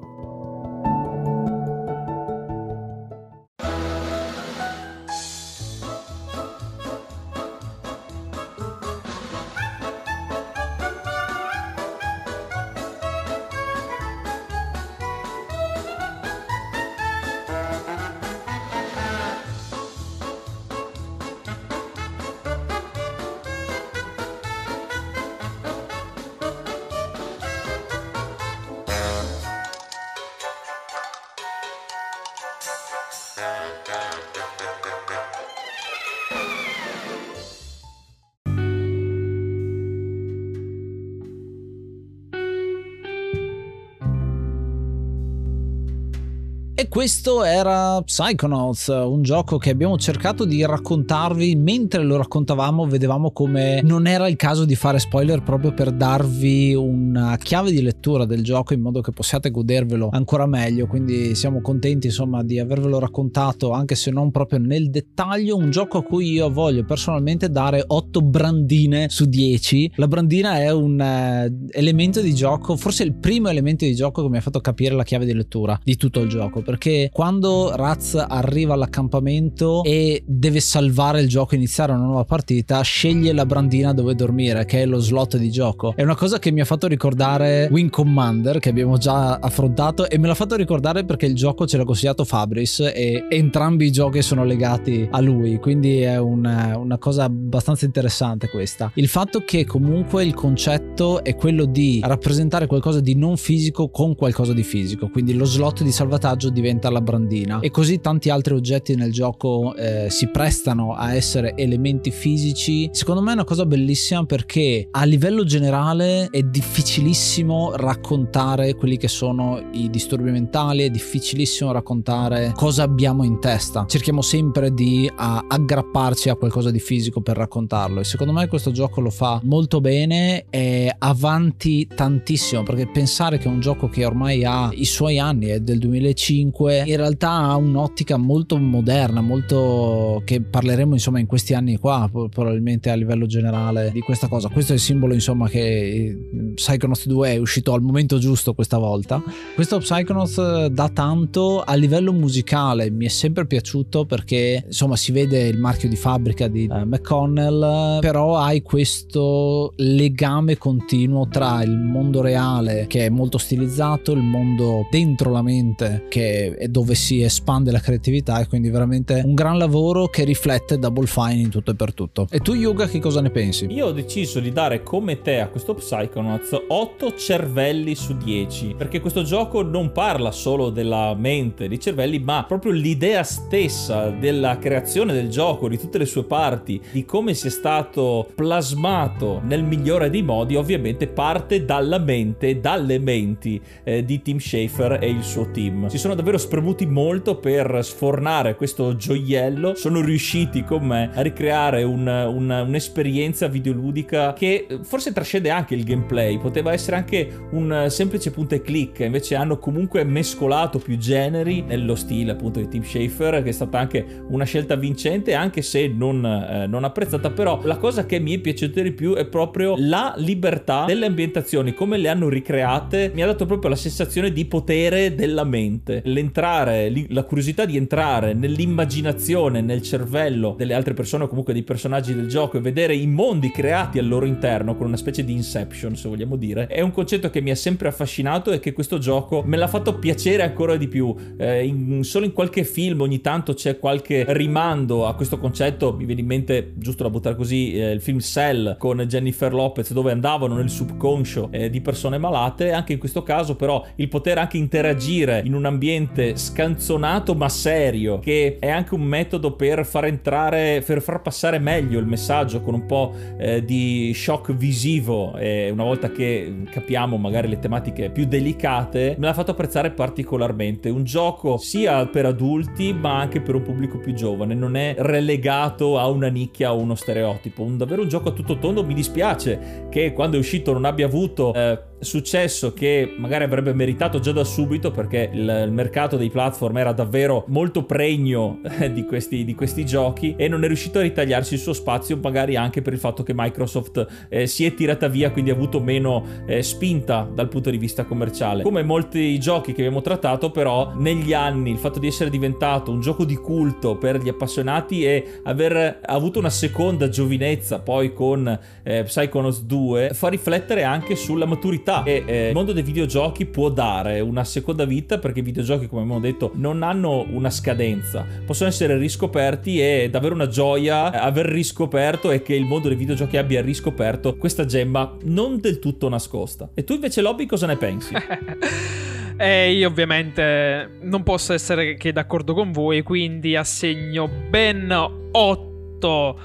[46.91, 53.79] Questo era Psychonauts, un gioco che abbiamo cercato di raccontarvi mentre lo raccontavamo, vedevamo come
[53.81, 58.43] non era il caso di fare spoiler proprio per darvi una chiave di lettura del
[58.43, 63.71] gioco in modo che possiate godervelo ancora meglio, quindi siamo contenti insomma di avervelo raccontato
[63.71, 68.19] anche se non proprio nel dettaglio, un gioco a cui io voglio personalmente dare 8
[68.19, 69.93] brandine su 10.
[69.95, 74.27] La brandina è un eh, elemento di gioco, forse il primo elemento di gioco che
[74.27, 76.79] mi ha fatto capire la chiave di lettura di tutto il gioco perché
[77.11, 83.33] quando Raz arriva all'accampamento e deve salvare il gioco e iniziare una nuova partita, sceglie
[83.33, 85.93] la brandina dove dormire, che è lo slot di gioco.
[85.95, 90.17] È una cosa che mi ha fatto ricordare Wing Commander, che abbiamo già affrontato, e
[90.17, 94.21] me l'ha fatto ricordare perché il gioco ce l'ha consigliato Fabris e entrambi i giochi
[94.21, 98.91] sono legati a lui, quindi è una, una cosa abbastanza interessante questa.
[98.95, 104.15] Il fatto che comunque il concetto è quello di rappresentare qualcosa di non fisico con
[104.15, 107.59] qualcosa di fisico, quindi lo slot di salvataggio diventa la brandina.
[107.59, 112.89] E così tanti altri oggetti nel gioco eh, si prestano a essere elementi fisici.
[112.91, 119.07] Secondo me è una cosa bellissima perché a livello generale è difficilissimo raccontare quelli che
[119.07, 123.85] sono i disturbi mentali è difficilissimo raccontare cosa abbiamo in testa.
[123.87, 127.99] Cerchiamo sempre di a, aggrapparci a qualcosa di fisico per raccontarlo.
[127.99, 133.45] E secondo me questo gioco lo fa molto bene è avanti tantissimo perché pensare che
[133.45, 137.31] è un gioco che ormai ha i suoi anni è del 2005 5 in realtà
[137.31, 143.25] ha un'ottica molto moderna, molto che parleremo insomma in questi anni qua, probabilmente a livello
[143.25, 144.49] generale di questa cosa.
[144.49, 146.17] Questo è il simbolo insomma che eh,
[146.53, 149.23] Psychonauts 2 è uscito al momento giusto questa volta.
[149.55, 155.11] Questo Psychonauts eh, dà tanto a livello musicale, mi è sempre piaciuto perché insomma si
[155.11, 161.77] vede il marchio di fabbrica di uh, McConnell, però hai questo legame continuo tra il
[161.77, 167.21] mondo reale che è molto stilizzato, il mondo dentro la mente che è dove si
[167.21, 171.71] espande la creatività e quindi veramente un gran lavoro che riflette Double Fine in tutto
[171.71, 172.27] e per tutto.
[172.29, 173.65] E tu Yuga che cosa ne pensi?
[173.69, 178.99] Io ho deciso di dare come te a questo Psychonauts 8 cervelli su 10 perché
[178.99, 185.13] questo gioco non parla solo della mente, dei cervelli ma proprio l'idea stessa della creazione
[185.13, 190.21] del gioco, di tutte le sue parti, di come sia stato plasmato nel migliore dei
[190.21, 195.87] modi ovviamente parte dalla mente, dalle menti eh, di Tim Schafer e il suo team.
[195.87, 199.75] Si sono davvero davvero spremuti molto per sfornare questo gioiello.
[199.75, 205.83] Sono riusciti con me a ricreare un, un, un'esperienza videoludica che forse trascende anche il
[205.83, 206.37] gameplay.
[206.37, 211.95] Poteva essere anche un semplice punto e click, invece hanno comunque mescolato più generi nello
[211.95, 216.23] stile appunto di Team Schafer, che è stata anche una scelta vincente, anche se non,
[216.25, 217.31] eh, non apprezzata.
[217.31, 221.73] Però la cosa che mi è piaciuta di più è proprio la libertà delle ambientazioni,
[221.73, 223.11] come le hanno ricreate.
[223.13, 226.01] Mi ha dato proprio la sensazione di potere della mente.
[226.05, 231.63] Le l'entrare, la curiosità di entrare nell'immaginazione, nel cervello delle altre persone o comunque dei
[231.63, 235.33] personaggi del gioco e vedere i mondi creati al loro interno con una specie di
[235.33, 238.99] inception, se vogliamo dire, è un concetto che mi ha sempre affascinato e che questo
[238.99, 241.13] gioco me l'ha fatto piacere ancora di più.
[241.37, 246.05] Eh, in, solo in qualche film ogni tanto c'è qualche rimando a questo concetto, mi
[246.05, 250.11] viene in mente, giusto da buttare così, eh, il film Cell con Jennifer Lopez dove
[250.11, 254.57] andavano nel subconscio eh, di persone malate, anche in questo caso però il poter anche
[254.57, 260.05] interagire in un ambiente ambiente scanzonato ma serio, che è anche un metodo per far
[260.05, 265.35] entrare, per far passare meglio il messaggio con un po' eh, di shock visivo.
[265.37, 270.89] E una volta che capiamo magari le tematiche più delicate, me l'ha fatto apprezzare particolarmente.
[270.89, 275.97] Un gioco sia per adulti ma anche per un pubblico più giovane, non è relegato
[275.97, 277.63] a una nicchia o uno stereotipo.
[277.63, 278.83] Un, davvero un gioco a tutto tondo.
[278.83, 284.19] Mi dispiace che quando è uscito non abbia avuto eh, successo che magari avrebbe meritato
[284.19, 289.05] già da subito perché il, il mercato dei platform era davvero molto pregno eh, di
[289.05, 292.81] questi, di questi, giochi e non è riuscito a ritagliarsi il suo spazio magari anche
[292.81, 296.63] per il fatto che Microsoft eh, si è tirata via quindi ha avuto meno eh,
[296.63, 298.63] spinta dal punto di vista commerciale.
[298.63, 303.01] Come molti giochi che abbiamo trattato però negli anni il fatto di essere diventato un
[303.01, 309.03] gioco di culto per gli appassionati e aver avuto una seconda giovinezza poi con eh,
[309.03, 313.69] Psychonauts 2 fa riflettere anche sulla maturità possibilità che eh, il mondo dei videogiochi può
[313.69, 318.69] dare una seconda vita perché i videogiochi, come abbiamo detto, non hanno una scadenza, possono
[318.69, 323.37] essere riscoperti e è davvero una gioia aver riscoperto e che il mondo dei videogiochi
[323.37, 326.69] abbia riscoperto questa gemma non del tutto nascosta.
[326.73, 328.13] E tu invece Lobby cosa ne pensi?
[329.37, 334.91] E io ovviamente non posso essere che d'accordo con voi, quindi assegno ben
[335.31, 335.70] 8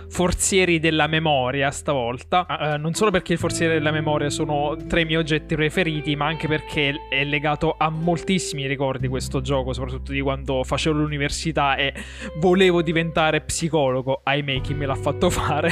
[0.08, 2.46] forzieri della memoria stavolta.
[2.48, 6.26] Uh, non solo perché i forzieri della memoria sono tra i miei oggetti preferiti, ma
[6.26, 11.94] anche perché è legato a moltissimi ricordi questo gioco, soprattutto di quando facevo l'università e
[12.36, 14.20] volevo diventare psicologo.
[14.22, 15.70] Ahimè, chi me l'ha fatto fare.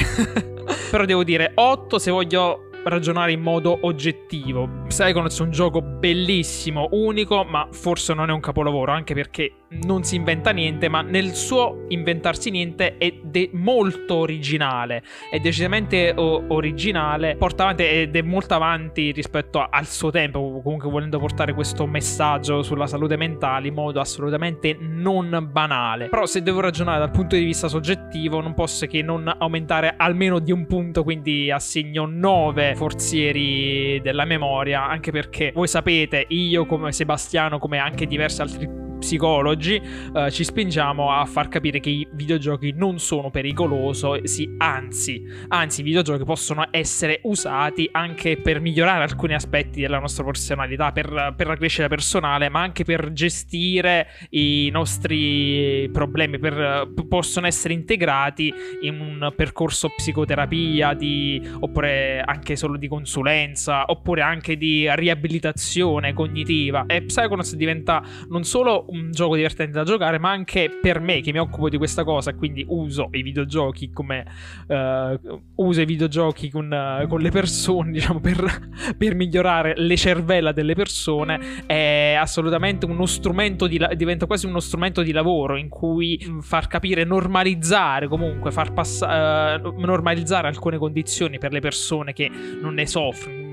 [0.89, 4.69] Però devo dire 8 se voglio ragionare in modo oggettivo.
[4.87, 10.03] Psychonauts è un gioco bellissimo, unico, ma forse non è un capolavoro, anche perché non
[10.03, 16.45] si inventa niente, ma nel suo inventarsi niente è de- molto originale, è decisamente o-
[16.47, 21.53] originale, porta avanti ed è molto avanti rispetto a- al suo tempo, comunque volendo portare
[21.53, 26.09] questo messaggio sulla salute mentale in modo assolutamente non banale.
[26.09, 30.39] Però se devo ragionare dal punto di vista soggettivo non posso che non aumentare almeno
[30.39, 36.91] di un punto, quindi assegno 9 forzieri della memoria, anche perché voi sapete, io come
[36.91, 39.81] Sebastiano, come anche diversi altri psicologi
[40.15, 45.81] eh, ci spingiamo a far capire che i videogiochi non sono pericolosi, sì, anzi, anzi
[45.81, 51.47] i videogiochi possono essere usati anche per migliorare alcuni aspetti della nostra personalità, per, per
[51.47, 58.99] la crescita personale, ma anche per gestire i nostri problemi, per, possono essere integrati in
[58.99, 66.85] un percorso psicoterapia di, oppure anche solo di consulenza, oppure anche di riabilitazione cognitiva.
[66.87, 71.31] E Psychonauts diventa non solo un gioco divertente da giocare, ma anche per me che
[71.31, 74.25] mi occupo di questa cosa, quindi uso i videogiochi come
[74.67, 80.51] uh, uso i videogiochi con, uh, con le persone, diciamo, per, per, migliorare le cervella
[80.51, 85.69] delle persone, è assolutamente uno strumento di la- diventa quasi uno strumento di lavoro in
[85.69, 92.29] cui far capire, normalizzare comunque, far passare uh, normalizzare alcune condizioni per le persone che
[92.29, 93.43] non ne soffrono,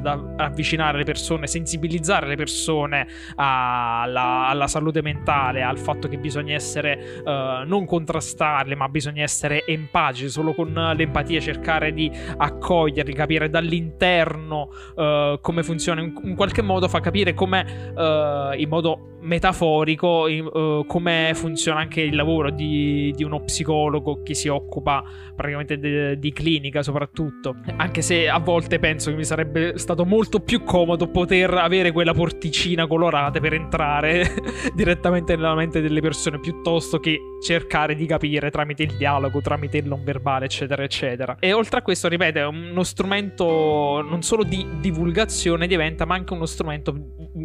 [0.00, 6.18] da avvicinare le persone, sensibilizzare le persone alla, alla salute salute mentale, al fatto che
[6.18, 13.12] bisogna essere uh, non contrastarle, ma bisogna essere empatici, solo con l'empatia cercare di accoglierli,
[13.12, 17.86] capire dall'interno uh, come funziona, in, qualche modo fa capire come
[18.56, 24.48] in modo metaforico uh, come funziona anche il lavoro di, di, uno psicologo che si
[24.48, 25.02] occupa
[25.34, 27.56] praticamente de, di clinica soprattutto.
[27.76, 32.14] Anche se a volte penso che mi sarebbe stato molto più comodo poter avere quella
[32.14, 34.34] porticina colorata per entrare
[34.74, 39.86] direttamente nella mente delle persone piuttosto che cercare di capire tramite il dialogo tramite il
[39.86, 41.36] non verbale eccetera eccetera.
[41.40, 46.32] E oltre a questo ripeto è uno strumento non solo di divulgazione diventa ma anche
[46.32, 46.94] uno strumento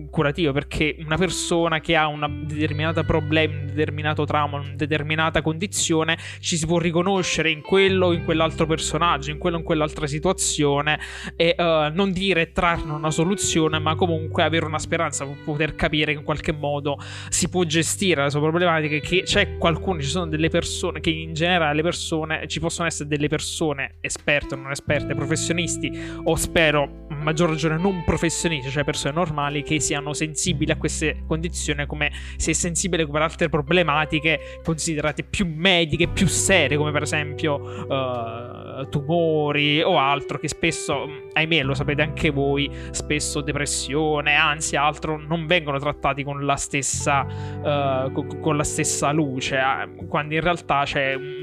[0.09, 6.17] curativo perché una persona che ha un determinato problema, un determinato trauma, una determinata condizione,
[6.39, 10.07] ci si può riconoscere in quello o in quell'altro personaggio, in quello o in quell'altra
[10.07, 10.99] situazione
[11.35, 16.19] e uh, non dire trarne una soluzione, ma comunque avere una speranza, poter capire che
[16.19, 16.99] in qualche modo
[17.29, 21.33] si può gestire la sua problematica, che c'è qualcuno, ci sono delle persone, che in
[21.33, 25.91] generale le persone, ci possono essere delle persone esperte o non esperte, professionisti
[26.23, 31.23] o spero, a maggior ragione non professionisti, cioè persone normali che siano sensibili a queste
[31.25, 31.52] condizioni
[31.85, 37.55] come se è sensibile per altre problematiche considerate più mediche, più serie, come per esempio
[37.55, 45.17] uh, tumori o altro, che spesso, ahimè, lo sapete anche voi, spesso depressione, ansia, altro
[45.17, 50.41] non vengono trattati con la stessa, uh, con, con la stessa luce, eh, quando in
[50.41, 51.42] realtà c'è un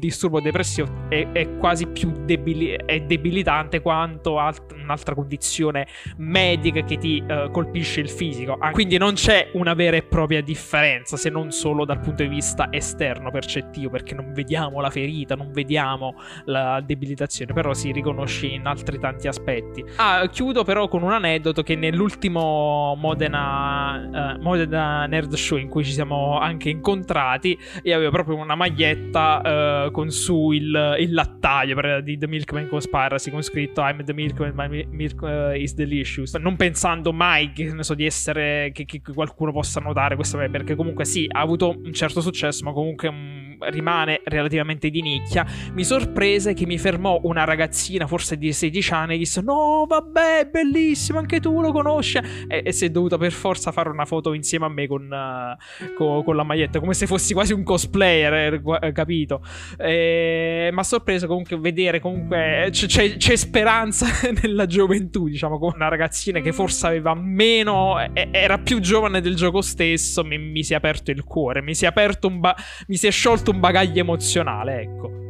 [0.00, 5.86] disturbo depressivo è, è quasi più debili- è debilitante quanto alt- un'altra condizione
[6.16, 8.58] medica che ti uh, colpisce il fisico.
[8.72, 12.68] Quindi non c'è una vera e propria differenza, se non solo dal punto di vista
[12.72, 18.66] esterno percettivo, perché non vediamo la ferita, non vediamo la debilitazione, però si riconosce in
[18.66, 19.84] altri tanti aspetti.
[19.96, 25.84] Ah, chiudo però con un aneddoto che nell'ultimo Modena, uh, Modena Nerd Show in cui
[25.84, 32.00] ci siamo anche incontrati, io avevo proprio una maglietta uh, con su il, il lattaio
[32.00, 36.34] di The Milkman Conspiracy con scritto I'm the Milkman, my milk uh, is delicious.
[36.34, 41.04] Non pensando mai che, so, di essere che, che, qualcuno possa notare questa perché comunque
[41.04, 45.46] sì, ha avuto un certo successo, ma comunque um, rimane relativamente di nicchia.
[45.72, 50.48] Mi sorprese che mi fermò una ragazzina, forse di 16 anni, e disse: No, vabbè,
[50.50, 52.18] bellissimo, anche tu lo conosci.
[52.48, 55.94] E, e si è dovuta per forza fare una foto insieme a me con, uh,
[55.94, 59.44] con, con la maglietta, come se fossi quasi un cosplayer, eh, capito?
[59.78, 64.06] E, ma sorpreso comunque vedere comunque c'è, c'è, c'è speranza
[64.42, 69.60] nella gioventù, diciamo, con una ragazzina che forse aveva meno, era più giovane del gioco
[69.60, 72.56] stesso, mi, mi si è aperto il cuore, mi si è aperto un ba-
[72.86, 75.29] mi si è sciolto un bagaglio emozionale, ecco.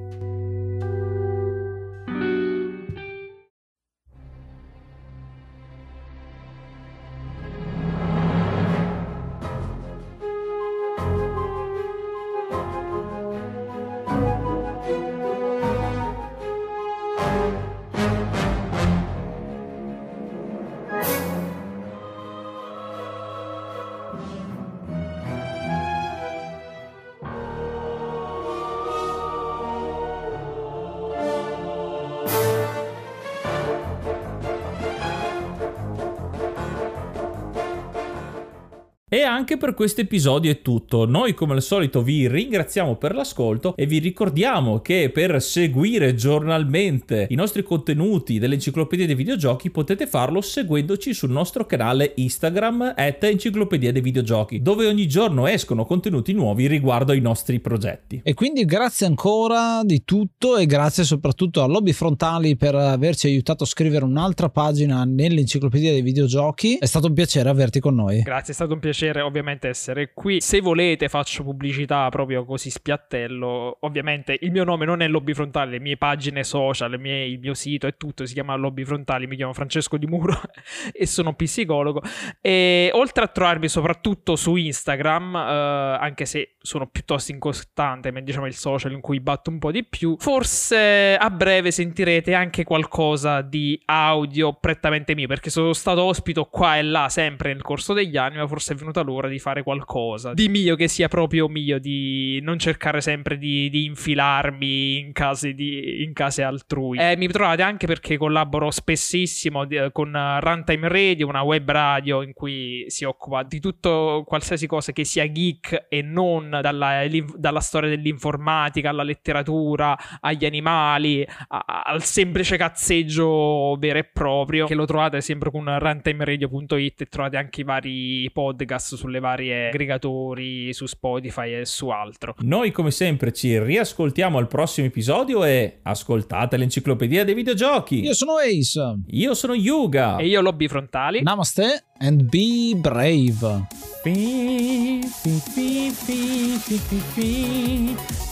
[39.30, 41.06] Anche per questo episodio è tutto.
[41.06, 47.28] Noi come al solito vi ringraziamo per l'ascolto e vi ricordiamo che per seguire giornalmente
[47.30, 53.92] i nostri contenuti dell'enciclopedia dei videogiochi potete farlo seguendoci sul nostro canale Instagram at enciclopedia
[53.92, 58.20] dei videogiochi dove ogni giorno escono contenuti nuovi riguardo ai nostri progetti.
[58.24, 63.62] E quindi grazie ancora di tutto e grazie soprattutto a Lobby Frontali per averci aiutato
[63.62, 66.78] a scrivere un'altra pagina nell'enciclopedia dei videogiochi.
[66.78, 68.22] È stato un piacere averti con noi.
[68.22, 70.40] Grazie, è stato un piacere ovviamente essere qui.
[70.40, 73.78] Se volete faccio pubblicità proprio così spiattello.
[73.80, 77.54] Ovviamente il mio nome non è Lobby Frontali, le mie pagine social, mie, il mio
[77.54, 80.40] sito e tutto si chiama Lobby Frontali, mi chiamo Francesco Di Muro
[80.92, 82.02] e sono psicologo.
[82.40, 88.46] E oltre a trovarmi soprattutto su Instagram, eh, anche se sono piuttosto incostante, ma diciamo
[88.46, 93.40] il social in cui batto un po' di più, forse a breve sentirete anche qualcosa
[93.40, 98.16] di audio prettamente mio, perché sono stato ospito qua e là sempre nel corso degli
[98.16, 101.78] anni, ma forse è venuta l'ora di fare qualcosa di mio che sia proprio mio,
[101.78, 106.98] di non cercare sempre di, di infilarmi in case, di, in case altrui.
[106.98, 112.84] Eh, mi trovate anche perché collaboro spessissimo con Runtime Radio, una web radio in cui
[112.88, 117.04] si occupa di tutto, qualsiasi cosa che sia geek e non dalla,
[117.36, 124.74] dalla storia dell'informatica alla letteratura, agli animali, a, al semplice cazzeggio vero e proprio, che
[124.74, 130.84] lo trovate sempre con runtimeradio.it e trovate anche i vari podcast sulle varie aggregatori, su
[130.84, 132.34] Spotify e su altro.
[132.40, 138.00] Noi come sempre ci riascoltiamo al prossimo episodio e ascoltate l'enciclopedia dei videogiochi.
[138.00, 139.00] Io sono Ace.
[139.06, 140.18] Io sono Yuga.
[140.18, 141.22] E io Lobby Frontali.
[141.22, 143.66] Namaste and be brave.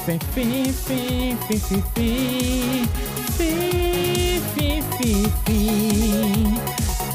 [0.09, 0.23] Thank
[5.49, 6.48] you.